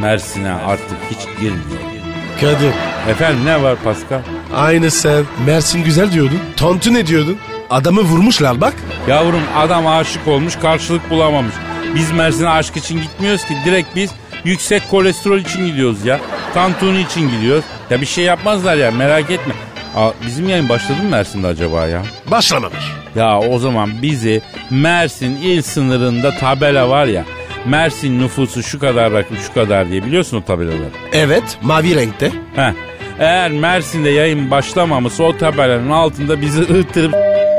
Mersin'e 0.00 0.52
artık 0.52 0.98
hiç 1.10 1.40
girmiyorum. 1.40 1.94
Kadir 2.40 2.72
Efendim 3.10 3.44
ne 3.44 3.62
var 3.62 3.76
Pascal? 3.84 4.20
aynı 4.56 4.90
sen 4.90 5.24
Mersin 5.46 5.84
güzel 5.84 6.12
diyordun. 6.12 6.40
Tontu 6.56 6.94
ne 6.94 7.06
diyordun? 7.06 7.38
Adamı 7.70 8.00
vurmuşlar 8.00 8.60
bak. 8.60 8.74
Yavrum 9.08 9.42
adam 9.56 9.86
aşık 9.86 10.28
olmuş 10.28 10.56
karşılık 10.56 11.10
bulamamış. 11.10 11.54
Biz 11.94 12.12
Mersin'e 12.12 12.48
aşk 12.48 12.76
için 12.76 13.00
gitmiyoruz 13.02 13.44
ki 13.44 13.54
direkt 13.64 13.96
biz 13.96 14.10
yüksek 14.44 14.90
kolesterol 14.90 15.38
için 15.38 15.66
gidiyoruz 15.66 16.04
ya. 16.06 16.20
Tantuni 16.54 17.00
için 17.00 17.30
gidiyoruz. 17.30 17.64
Ya 17.90 18.00
bir 18.00 18.06
şey 18.06 18.24
yapmazlar 18.24 18.76
ya 18.76 18.90
merak 18.90 19.30
etme. 19.30 19.54
Aa, 19.96 20.10
bizim 20.26 20.48
yayın 20.48 20.68
başladı 20.68 21.02
mı 21.02 21.08
Mersin'de 21.10 21.46
acaba 21.46 21.86
ya? 21.86 22.02
Başlamamış. 22.30 22.84
Ya 23.16 23.38
o 23.40 23.58
zaman 23.58 23.90
bizi 24.02 24.42
Mersin 24.70 25.36
il 25.36 25.62
sınırında 25.62 26.30
tabela 26.30 26.88
var 26.88 27.06
ya. 27.06 27.24
Mersin 27.66 28.20
nüfusu 28.20 28.62
şu 28.62 28.78
kadar 28.78 29.12
rakım 29.12 29.36
şu 29.36 29.54
kadar 29.54 29.90
diye 29.90 30.04
biliyorsun 30.04 30.36
o 30.36 30.44
tabelaları. 30.44 30.90
Evet 31.12 31.58
mavi 31.62 31.94
renkte. 31.96 32.30
Heh. 32.56 32.72
Eğer 33.18 33.50
Mersin'de 33.50 34.10
yayın 34.10 34.50
başlamamışsa 34.50 35.24
o 35.24 35.36
tabelanın 35.38 35.90
altında 35.90 36.40
bizi 36.40 36.60
ıhtırıp 36.62 37.12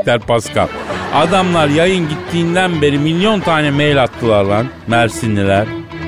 der 0.06 0.18
Pascal. 0.20 0.68
Adamlar 1.14 1.68
yayın 1.68 2.08
gittiğinden 2.08 2.82
beri 2.82 2.98
milyon 2.98 3.40
tane 3.40 3.70
mail 3.70 4.02
attılar 4.02 4.44
lan 4.44 4.66
Mersinliler. 4.86 5.66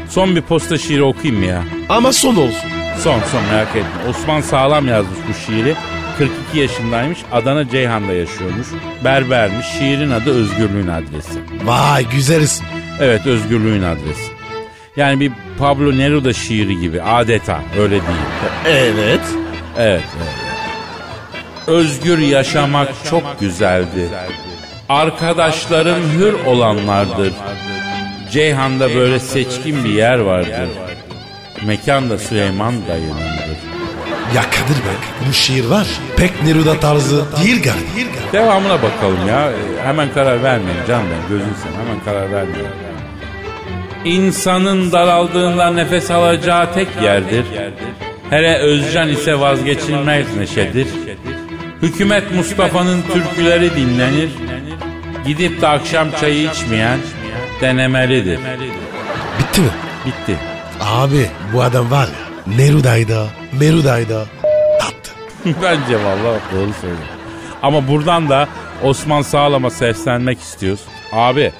Son 0.08 0.36
bir 0.36 0.42
posta 0.42 0.78
şiiri 0.78 1.02
okuyayım 1.02 1.40
mı 1.40 1.46
ya? 1.46 1.64
Ama 1.88 2.12
son 2.12 2.36
olsun. 2.36 2.70
Son 3.02 3.20
son 3.32 3.42
merak 3.52 3.68
etme. 3.68 4.10
Osman 4.10 4.40
Sağlam 4.40 4.88
yazmış 4.88 5.18
bu 5.28 5.34
şiiri. 5.46 5.74
42 6.18 6.58
yaşındaymış. 6.58 7.18
Adana 7.32 7.68
Ceyhan'da 7.68 8.12
yaşıyormuş. 8.12 8.66
Berbermiş. 9.04 9.66
Şiirin 9.66 10.10
adı 10.10 10.30
Özgürlüğün 10.30 10.88
Adresi. 10.88 11.38
Vay 11.64 12.06
güzel 12.08 12.40
isim. 12.42 12.66
Evet 13.00 13.26
Özgürlüğün 13.26 13.82
Adresi. 13.82 14.32
Yani 14.96 15.20
bir 15.20 15.32
Pablo 15.58 15.98
Neruda 15.98 16.32
şiiri 16.32 16.80
gibi 16.80 17.02
adeta 17.02 17.60
öyle 17.78 17.90
değil. 17.90 18.02
Evet. 18.66 19.20
Evet, 19.78 20.02
evet. 20.18 20.28
Özgür 21.66 22.18
yaşamak 22.18 22.88
çok 23.10 23.40
güzeldi. 23.40 24.08
Arkadaşlarım 24.88 26.02
hür 26.18 26.32
olanlardır. 26.46 27.32
Ceyhan'da 28.30 28.94
böyle 28.94 29.18
seçkin 29.18 29.84
bir 29.84 29.90
yer 29.90 30.18
vardır. 30.18 30.68
Mekan 31.66 32.10
da 32.10 32.18
Süleyman 32.18 32.74
dayınındır. 32.88 33.58
Ya 34.36 34.42
Kadir 34.42 34.84
Bey 34.84 35.28
bu 35.28 35.32
şiir 35.32 35.64
var. 35.64 35.86
Pek 36.16 36.42
Neruda 36.42 36.80
tarzı 36.80 37.24
değil 37.44 37.62
galiba. 37.62 38.32
Devamına 38.32 38.82
bakalım 38.82 39.28
ya. 39.28 39.50
Hemen 39.84 40.12
karar 40.14 40.42
vermeyin 40.42 40.78
canım 40.88 41.06
ben. 41.10 41.28
Gözün 41.28 41.52
sen 41.62 41.84
hemen 41.84 42.04
karar 42.04 42.32
vermeyin. 42.32 42.68
İnsanın 44.04 44.92
daraldığında 44.92 45.70
nefes 45.70 46.10
alacağı 46.10 46.74
tek 46.74 46.88
yerdir. 47.02 47.44
Hele 48.30 48.58
Özcan 48.58 49.08
ise 49.08 49.40
vazgeçilmez 49.40 50.36
neşedir. 50.36 50.86
Hükümet 51.82 52.32
Mustafa'nın 52.32 53.02
türküleri 53.02 53.76
dinlenir. 53.76 54.30
Gidip 55.26 55.60
de 55.60 55.68
akşam 55.68 56.08
çayı 56.20 56.50
içmeyen 56.50 56.98
denemelidir. 57.60 58.38
Bitti 59.38 59.60
mi? 59.60 59.68
Bitti. 60.06 60.36
Abi 60.80 61.26
bu 61.52 61.62
adam 61.62 61.90
var 61.90 62.06
ya 62.06 62.54
Neruda'yda, 62.56 63.26
Meruda'yda 63.60 64.20
attı. 64.80 65.10
Bence 65.62 66.04
vallahi 66.04 66.40
doğru 66.54 66.72
söylüyor. 66.80 67.08
Ama 67.62 67.88
buradan 67.88 68.28
da 68.28 68.48
Osman 68.82 69.22
Sağlam'a 69.22 69.70
seslenmek 69.70 70.40
istiyoruz. 70.40 70.80
Abi 71.12 71.52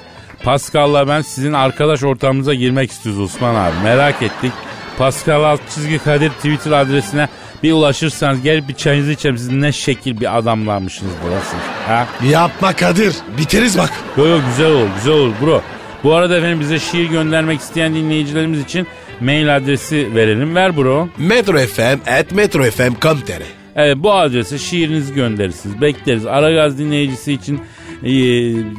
Pascal'la 0.44 1.08
ben 1.08 1.20
sizin 1.20 1.52
arkadaş 1.52 2.02
ortamınıza 2.02 2.54
girmek 2.54 2.90
istiyoruz 2.90 3.20
Osman 3.22 3.54
abi. 3.54 3.74
Merak 3.84 4.22
ettik. 4.22 4.52
Pascal 4.98 5.42
alt 5.44 5.60
çizgi 5.74 5.98
Kadir 5.98 6.30
Twitter 6.30 6.72
adresine 6.72 7.28
bir 7.62 7.72
ulaşırsanız 7.72 8.42
gel 8.42 8.68
bir 8.68 8.74
çayınızı 8.74 9.12
içelim. 9.12 9.38
Siz 9.38 9.48
ne 9.48 9.72
şekil 9.72 10.20
bir 10.20 10.38
adamlarmışsınız 10.38 11.12
burası. 11.24 11.56
Ha? 11.86 12.06
Yapma 12.28 12.72
Kadir. 12.76 13.14
Biteriz 13.38 13.78
bak. 13.78 13.90
Yo 14.16 14.26
yo 14.26 14.38
güzel 14.48 14.70
olur 14.72 14.88
güzel 14.96 15.14
olur 15.14 15.32
bro. 15.42 15.62
Bu 16.04 16.14
arada 16.14 16.36
efendim 16.36 16.60
bize 16.60 16.78
şiir 16.78 17.10
göndermek 17.10 17.60
isteyen 17.60 17.94
dinleyicilerimiz 17.94 18.60
için 18.60 18.86
mail 19.20 19.56
adresi 19.56 20.14
verelim. 20.14 20.54
Ver 20.54 20.76
bro. 20.76 21.08
Metro 21.18 21.58
FM 21.58 22.10
at 22.10 22.32
metrofm.com.tr 22.32 23.42
Evet 23.76 23.96
bu 23.98 24.12
adrese 24.14 24.58
şiirinizi 24.58 25.14
gönderirsiniz. 25.14 25.80
Bekleriz. 25.80 26.26
Aragaz 26.26 26.78
dinleyicisi 26.78 27.32
için 27.32 27.60
e, 28.02 28.10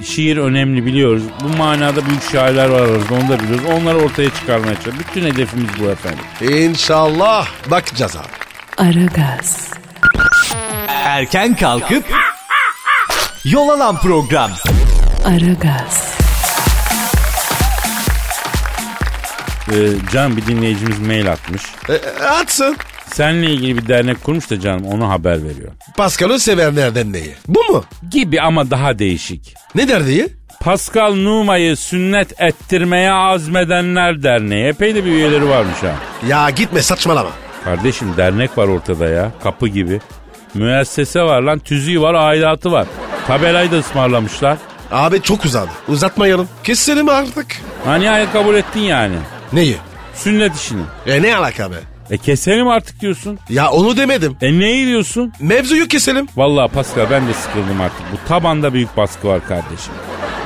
şiir 0.03 0.37
önemli 0.37 0.85
biliyoruz. 0.85 1.23
Bu 1.43 1.57
manada 1.57 2.05
büyük 2.05 2.23
şairler 2.31 2.69
var 2.69 2.79
aramızda 2.81 3.13
onu 3.13 3.29
da 3.29 3.39
biliyoruz. 3.39 3.65
Onları 3.81 3.97
ortaya 3.97 4.29
çıkarmaya 4.29 4.73
çalışıyoruz. 4.75 4.99
Bütün 5.09 5.21
hedefimiz 5.33 5.69
bu 5.79 5.89
efendim. 5.89 6.19
İnşallah 6.57 7.47
bakacağız 7.71 8.15
abi. 8.15 8.27
Aragaz, 8.89 9.71
Erken 10.87 11.55
kalkıp 11.55 12.03
yol 13.45 13.69
alan 13.69 13.99
program. 14.01 14.51
Aragaz, 15.25 16.18
Ee, 19.73 19.89
can 20.13 20.37
bir 20.37 20.45
dinleyicimiz 20.45 20.99
mail 20.99 21.31
atmış. 21.31 21.61
E, 21.89 21.93
e, 21.93 22.23
atsın. 22.23 22.77
Seninle 23.13 23.51
ilgili 23.51 23.77
bir 23.77 23.87
dernek 23.87 24.23
kurmuş 24.23 24.49
da 24.49 24.59
canım 24.59 24.85
onu 24.85 25.09
haber 25.09 25.43
veriyor. 25.43 25.71
Pascal'ı 25.97 26.39
sevenlerden 26.39 27.13
neyi? 27.13 27.35
Bu 27.47 27.63
mu? 27.63 27.83
Gibi 28.11 28.41
ama 28.41 28.71
daha 28.71 28.99
değişik. 28.99 29.53
Ne 29.75 29.87
derdi? 29.87 30.27
Pascal 30.59 31.15
Numa'yı 31.15 31.77
sünnet 31.77 32.41
ettirmeye 32.41 33.11
azmedenler 33.11 34.23
derneği. 34.23 34.65
Epey 34.67 34.95
de 34.95 35.05
bir 35.05 35.11
üyeleri 35.11 35.49
varmış 35.49 35.77
ha. 35.83 35.95
Ya 36.27 36.49
gitme 36.49 36.81
saçmalama. 36.81 37.29
Kardeşim 37.63 38.17
dernek 38.17 38.57
var 38.57 38.67
ortada 38.67 39.09
ya. 39.09 39.31
Kapı 39.43 39.67
gibi. 39.67 39.99
Müessese 40.53 41.21
var 41.21 41.41
lan. 41.41 41.59
Tüzüğü 41.59 42.01
var, 42.01 42.13
aidatı 42.13 42.71
var. 42.71 42.87
Tabelayı 43.27 43.71
da 43.71 43.79
ısmarlamışlar. 43.79 44.57
Abi 44.91 45.21
çok 45.21 45.45
uzadı. 45.45 45.69
Uzatmayalım. 45.87 46.47
Keselim 46.63 47.09
artık. 47.09 47.45
Ha 47.85 47.95
nihayet 47.95 48.31
kabul 48.33 48.55
ettin 48.55 48.79
yani. 48.79 49.15
Neyi? 49.53 49.77
Sünnet 50.13 50.55
işini. 50.55 50.81
E 51.07 51.21
ne 51.21 51.35
alaka 51.37 51.71
be? 51.71 51.75
E 52.09 52.17
keselim 52.17 52.67
artık 52.67 52.99
diyorsun. 53.01 53.39
Ya 53.49 53.71
onu 53.71 53.97
demedim. 53.97 54.37
E 54.41 54.59
neyi 54.59 54.87
diyorsun? 54.87 55.33
Mevzuyu 55.39 55.87
keselim. 55.87 56.27
Vallahi 56.35 56.71
Pascal 56.71 57.09
ben 57.11 57.27
de 57.27 57.33
sıkıldım 57.33 57.81
artık. 57.81 58.01
Bu 58.13 58.27
tabanda 58.27 58.73
büyük 58.73 58.97
baskı 58.97 59.27
var 59.27 59.47
kardeşim. 59.47 59.93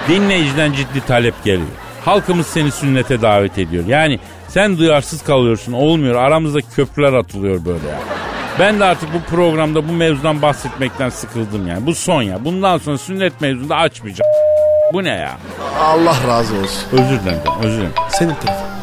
Dinleyiciden 0.10 0.74
ciddi 0.74 1.06
talep 1.08 1.44
geliyor. 1.44 1.68
Halkımız 2.06 2.48
seni 2.48 2.72
sünnete 2.72 3.22
davet 3.22 3.58
ediyor. 3.60 3.84
Yani 3.88 4.20
sen 4.48 4.78
duyarsız 4.78 5.24
kalıyorsun 5.24 5.74
olmuyor. 5.74 6.16
Aramızda 6.16 6.60
köprüler 6.76 7.14
atılıyor 7.14 7.66
böyle 7.66 7.88
ya. 7.88 8.00
Ben 8.60 8.80
de 8.80 8.84
artık 8.86 9.10
bu 9.14 9.36
programda 9.36 9.90
bu 9.90 9.92
mevzudan 9.94 10.42
bahsetmekten 10.42 11.10
sıkıldım 11.10 11.68
yani. 11.68 11.86
Bu 11.86 11.96
son 11.96 12.22
ya. 12.22 12.46
Bundan 12.46 12.78
sonra 12.78 12.98
sünnet 12.98 13.42
mevzunda 13.42 13.76
açmayacağım. 13.76 14.32
Bu 14.94 15.04
ne 15.04 15.10
ya? 15.10 15.38
Allah 15.80 16.16
razı 16.28 16.56
olsun. 16.56 16.84
Özür 16.92 17.20
dilerim. 17.20 17.40
Özür 17.64 17.78
dilerim. 17.78 17.94
Senin 18.10 18.34
telefon. 18.36 18.83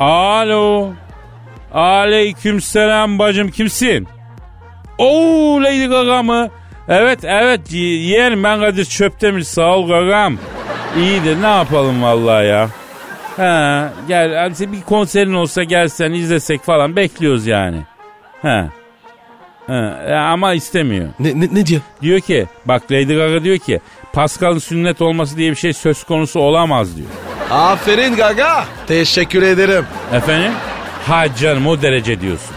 Alo. 0.00 0.92
Aleyküm 1.74 2.60
selam 2.60 3.18
bacım 3.18 3.50
kimsin? 3.50 4.08
Oo 4.98 5.62
Lady 5.62 5.86
Gaga 5.86 6.22
mı? 6.22 6.48
Evet 6.88 7.24
evet 7.24 7.72
yeğenim 7.72 8.44
ben 8.44 8.60
Kadir 8.60 8.84
Çöptemir 8.84 9.42
sağ 9.42 9.76
ol 9.76 9.88
Gagam. 9.88 10.38
İyidir 10.98 11.42
ne 11.42 11.46
yapalım 11.46 12.02
vallahi 12.02 12.46
ya. 12.46 12.68
Ha 13.36 13.92
gel 14.08 14.34
hadi 14.34 14.72
bir 14.72 14.82
konserin 14.82 15.34
olsa 15.34 15.62
gelsen 15.62 16.12
izlesek 16.12 16.62
falan 16.62 16.96
bekliyoruz 16.96 17.46
yani. 17.46 17.78
Ha. 18.42 18.68
Ha, 19.66 20.28
ama 20.32 20.54
istemiyor. 20.54 21.08
Ne, 21.20 21.40
ne, 21.40 21.48
ne 21.52 21.66
diyor? 21.66 21.80
Diyor 22.02 22.20
ki 22.20 22.46
bak 22.64 22.82
Lady 22.92 23.16
Gaga 23.16 23.44
diyor 23.44 23.58
ki 23.58 23.80
Pascal'ın 24.12 24.58
sünnet 24.58 25.02
olması 25.02 25.36
diye 25.36 25.50
bir 25.50 25.56
şey 25.56 25.72
söz 25.72 26.04
konusu 26.04 26.40
olamaz 26.40 26.96
diyor. 26.96 27.08
Aferin 27.50 28.16
Gaga. 28.16 28.64
Teşekkür 28.86 29.42
ederim. 29.42 29.84
Efendim? 30.12 30.52
Ha 31.06 31.24
canım 31.40 31.66
o 31.66 31.82
derece 31.82 32.20
diyorsun. 32.20 32.56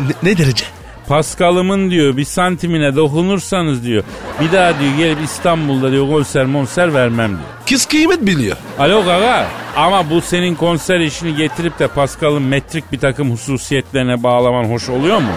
Ne, 0.00 0.30
ne 0.30 0.38
derece? 0.38 0.64
Paskal'ımın 1.08 1.90
diyor 1.90 2.16
bir 2.16 2.24
santimine 2.24 2.96
dokunursanız 2.96 3.84
diyor. 3.84 4.04
Bir 4.40 4.52
daha 4.52 4.80
diyor 4.80 4.92
gelip 4.98 5.18
İstanbul'da 5.24 5.92
diyor 5.92 6.08
konser 6.08 6.44
monser 6.46 6.94
vermem 6.94 7.28
diyor. 7.28 7.40
Kız 7.68 7.86
kıymet 7.86 8.26
biliyor. 8.26 8.56
Alo 8.78 9.04
gaga 9.04 9.46
ama 9.76 10.10
bu 10.10 10.20
senin 10.20 10.54
konser 10.54 11.00
işini 11.00 11.36
getirip 11.36 11.78
de 11.78 11.88
Paskal'ın 11.88 12.42
metrik 12.42 12.92
bir 12.92 12.98
takım 12.98 13.30
hususiyetlerine 13.32 14.22
bağlaman 14.22 14.64
hoş 14.64 14.88
oluyor 14.88 15.18
mu? 15.18 15.32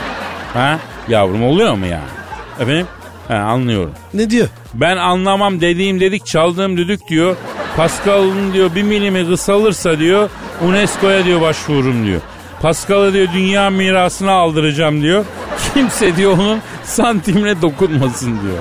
Ha 0.53 0.79
yavrum 1.09 1.43
oluyor 1.43 1.73
mu 1.73 1.85
yani? 1.85 2.09
Efendim? 2.59 2.87
Ha 3.27 3.35
anlıyorum. 3.35 3.93
Ne 4.13 4.29
diyor? 4.29 4.47
Ben 4.73 4.97
anlamam 4.97 5.61
dediğim 5.61 5.99
dedik 5.99 6.25
çaldığım 6.25 6.77
düdük 6.77 7.07
diyor. 7.07 7.35
Pascal'ın 7.77 8.53
diyor 8.53 8.75
bir 8.75 8.83
milimi 8.83 9.27
kısalırsa 9.27 9.99
diyor 9.99 10.29
UNESCO'ya 10.61 11.25
diyor 11.25 11.41
başvururum 11.41 12.05
diyor. 12.05 12.21
Pascal'ı 12.61 13.13
diyor 13.13 13.27
dünya 13.33 13.69
mirasına 13.69 14.31
aldıracağım 14.31 15.01
diyor. 15.01 15.25
Kimse 15.73 16.15
diyor 16.15 16.33
onun 16.33 16.59
santimine 16.83 17.61
dokunmasın 17.61 18.41
diyor. 18.41 18.57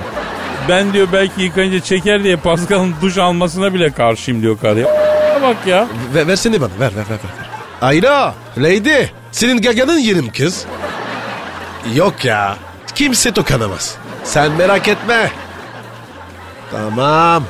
Ben 0.69 0.93
diyor 0.93 1.07
belki 1.13 1.41
yıkayınca 1.41 1.79
çeker 1.79 2.23
diye 2.23 2.35
Pascal'ın 2.35 2.95
duş 3.01 3.17
almasına 3.17 3.73
bile 3.73 3.91
karşıyım 3.91 4.41
diyor 4.41 4.59
karıya. 4.59 4.87
Bak 5.41 5.67
ya. 5.67 5.87
Ver, 6.15 6.27
versene 6.27 6.61
bana 6.61 6.69
ver 6.79 6.91
ver 6.95 6.95
ver. 6.95 7.09
ver. 7.09 7.47
Ayla, 7.81 8.35
Lady. 8.57 9.05
Senin 9.31 9.61
gaganın 9.61 9.97
yerim 9.97 10.31
kız. 10.37 10.65
Yok 11.95 12.25
ya. 12.25 12.55
Kimse 12.95 13.35
dokunamaz. 13.35 13.97
Sen 14.23 14.51
merak 14.51 14.87
etme. 14.87 15.31
Tamam. 16.73 17.43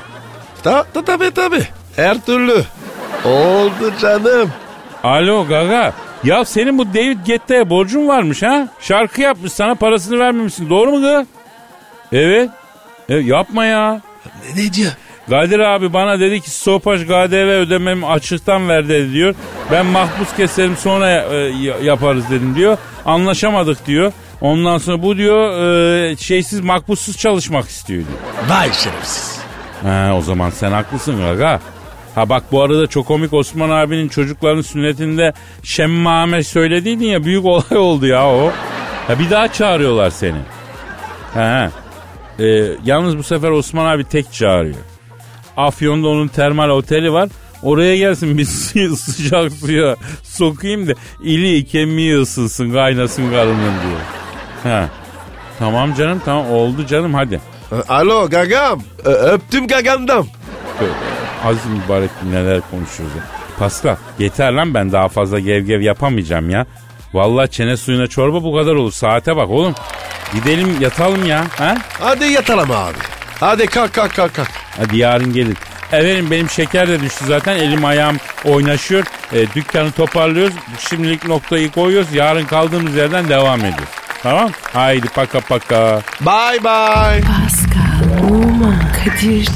Ta, 0.63 0.85
ta, 0.93 1.05
tabi 1.05 1.31
tabi. 1.31 1.63
Her 1.95 2.25
türlü. 2.25 2.63
Oldu 3.25 3.93
canım. 4.01 4.51
Alo 5.03 5.47
Gaga. 5.47 5.93
Ya 6.23 6.45
senin 6.45 6.77
bu 6.77 6.93
David 6.93 7.25
Guetta'ya 7.25 7.69
borcun 7.69 8.07
varmış 8.07 8.43
ha? 8.43 8.67
Şarkı 8.79 9.21
yapmış 9.21 9.51
sana 9.53 9.75
parasını 9.75 10.19
vermemişsin. 10.19 10.69
Doğru 10.69 10.91
mu 10.91 11.01
kız? 11.01 11.27
Evet. 12.11 12.49
E, 13.09 13.15
yapma 13.15 13.65
ya. 13.65 14.01
Ne, 14.55 14.63
ne 14.65 14.73
diyor? 14.73 14.91
Kadir 15.29 15.59
abi 15.59 15.93
bana 15.93 16.19
dedi 16.19 16.41
ki 16.41 16.49
stopaj 16.49 17.05
KDV 17.05 17.49
ödememi 17.61 18.05
açıktan 18.07 18.69
ver 18.69 18.89
dedi 18.89 19.13
diyor. 19.13 19.35
Ben 19.71 19.85
mahpus 19.85 20.35
keserim 20.37 20.77
sonra 20.77 21.09
e, 21.11 21.35
yaparız 21.83 22.29
dedim 22.29 22.55
diyor. 22.55 22.77
Anlaşamadık 23.05 23.85
diyor. 23.85 24.11
Ondan 24.43 24.77
sonra 24.77 25.01
bu 25.03 25.17
diyor 25.17 25.63
e, 26.11 26.15
şeysiz 26.17 26.59
makbuzsuz 26.59 27.17
çalışmak 27.17 27.69
istiyor 27.69 28.03
diyor. 28.07 28.49
Vay 28.49 28.73
şerefsiz. 28.73 29.39
Ha, 29.83 30.11
o 30.17 30.21
zaman 30.21 30.49
sen 30.49 30.71
haklısın 30.71 31.21
aga. 31.21 31.59
Ha 32.15 32.29
bak 32.29 32.43
bu 32.51 32.61
arada 32.61 32.87
çok 32.87 33.07
komik 33.07 33.33
Osman 33.33 33.69
abinin 33.69 34.07
çocukların 34.07 34.61
sünnetinde 34.61 35.33
şemmame 35.63 36.43
söylediydin 36.43 37.05
ya 37.05 37.23
büyük 37.23 37.45
olay 37.45 37.63
oldu 37.77 38.05
ya 38.07 38.27
o. 38.27 38.51
Ha 39.07 39.19
bir 39.19 39.29
daha 39.29 39.47
çağırıyorlar 39.53 40.09
seni. 40.09 40.37
Ha. 41.33 41.71
Ee, 42.39 42.67
yalnız 42.85 43.17
bu 43.17 43.23
sefer 43.23 43.49
Osman 43.49 43.85
abi 43.85 44.03
tek 44.03 44.33
çağırıyor. 44.33 44.75
Afyon'da 45.57 46.07
onun 46.07 46.27
termal 46.27 46.69
oteli 46.69 47.13
var. 47.13 47.29
Oraya 47.61 47.97
gelsin 47.97 48.37
bir 48.37 48.45
sı- 48.45 48.97
sıcak 48.97 49.51
suya 49.51 49.95
sokayım 50.23 50.87
da 50.87 50.93
ili 51.23 51.65
kemiği 51.65 52.17
ısınsın 52.17 52.71
kaynasın 52.73 53.29
karının 53.31 53.57
diyor. 53.63 53.99
Ha. 54.63 54.85
Tamam 55.59 55.93
canım 55.93 56.21
tamam 56.25 56.51
oldu 56.51 56.85
canım 56.85 57.13
hadi. 57.13 57.41
Alo 57.89 58.29
gagam. 58.29 58.81
Ö- 59.05 59.11
öptüm 59.31 59.67
gagandan. 59.67 60.25
Aziz 61.45 61.65
mübarek 61.65 62.09
neler 62.31 62.61
konuşuyoruz 62.71 63.15
ya. 63.15 63.23
Pascal 63.59 63.95
yeter 64.19 64.51
lan 64.51 64.73
ben 64.73 64.91
daha 64.91 65.07
fazla 65.09 65.39
gev 65.39 65.63
gev 65.63 65.81
yapamayacağım 65.81 66.49
ya. 66.49 66.65
Vallahi 67.13 67.51
çene 67.51 67.77
suyuna 67.77 68.07
çorba 68.07 68.43
bu 68.43 68.55
kadar 68.55 68.75
olur. 68.75 68.91
Saate 68.91 69.35
bak 69.35 69.49
oğlum. 69.49 69.75
Gidelim 70.33 70.81
yatalım 70.81 71.25
ya. 71.25 71.43
Ha? 71.57 71.75
Hadi 71.99 72.25
yatalım 72.25 72.71
abi. 72.71 72.97
Hadi 73.39 73.65
kalk 73.67 73.93
kalk 73.93 74.15
kalk 74.15 74.33
kalk. 74.33 74.47
Hadi 74.77 74.97
yarın 74.97 75.33
gelin. 75.33 75.57
Efendim 75.91 76.27
benim 76.31 76.49
şeker 76.49 76.87
de 76.87 76.99
düştü 77.01 77.25
zaten. 77.27 77.55
Elim 77.55 77.85
ayağım 77.85 78.17
oynaşıyor. 78.45 79.03
E, 79.33 79.47
dükkanı 79.55 79.91
toparlıyoruz. 79.91 80.53
Şimdilik 80.89 81.27
noktayı 81.27 81.71
koyuyoruz. 81.71 82.13
Yarın 82.13 82.45
kaldığımız 82.45 82.95
yerden 82.95 83.29
devam 83.29 83.59
ediyoruz. 83.59 84.02
Tamam? 84.23 84.51
Haydi 84.73 85.07
paka 85.09 85.39
paka. 85.41 86.01
Bye 86.21 86.59
bye. 86.63 87.21
Pascal, 87.21 88.29
Oman, 88.31 88.79
Kadir 88.95 89.47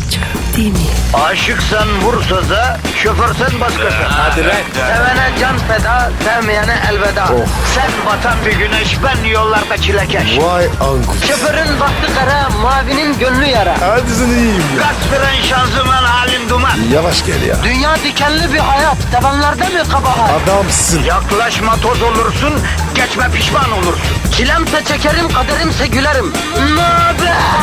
mi? 0.57 0.87
Aşıksan 1.13 2.01
vursa 2.01 2.49
da, 2.49 2.77
şoförsen 3.03 3.59
başkasın. 3.61 4.03
Hadi 4.09 4.41
Sevene 4.73 5.29
can 5.41 5.57
feda, 5.57 6.11
sevmeyene 6.23 6.75
elveda. 6.91 7.27
Sen 7.75 7.91
batan 8.05 8.37
bir 8.45 8.51
güneş, 8.51 8.97
ben 9.03 9.29
yollarda 9.29 9.77
çilekeş. 9.77 10.37
Vay 10.39 10.65
anku. 10.65 11.15
Şoförün 11.27 11.79
baktı 11.79 12.11
kara, 12.19 12.49
mavinin 12.49 13.19
gönlü 13.19 13.45
yara. 13.45 13.75
Hadi 13.81 14.11
sen 14.11 14.27
iyiyim 14.27 14.63
ya. 14.77 14.83
Kasperen 14.83 15.41
şanzıman 15.49 16.03
halin 16.03 16.49
duman. 16.49 16.77
Yavaş 16.93 17.25
gel 17.25 17.41
ya. 17.41 17.55
Dünya 17.63 17.95
dikenli 17.95 18.53
bir 18.53 18.59
hayat, 18.59 18.97
sevenlerde 19.11 19.63
mi 19.63 19.89
kabahar? 19.91 20.29
Adamsın. 20.43 21.03
Yaklaşma 21.03 21.75
toz 21.75 22.01
olursun, 22.01 22.53
geçme 22.95 23.29
pişman 23.33 23.71
olursun. 23.71 24.16
Çilemse 24.37 24.83
çekerim, 24.85 25.29
kaderimse 25.29 25.87
gülerim. 25.87 26.33
Möber! 26.75 27.57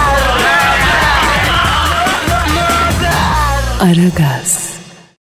Aragaz. 3.80 4.73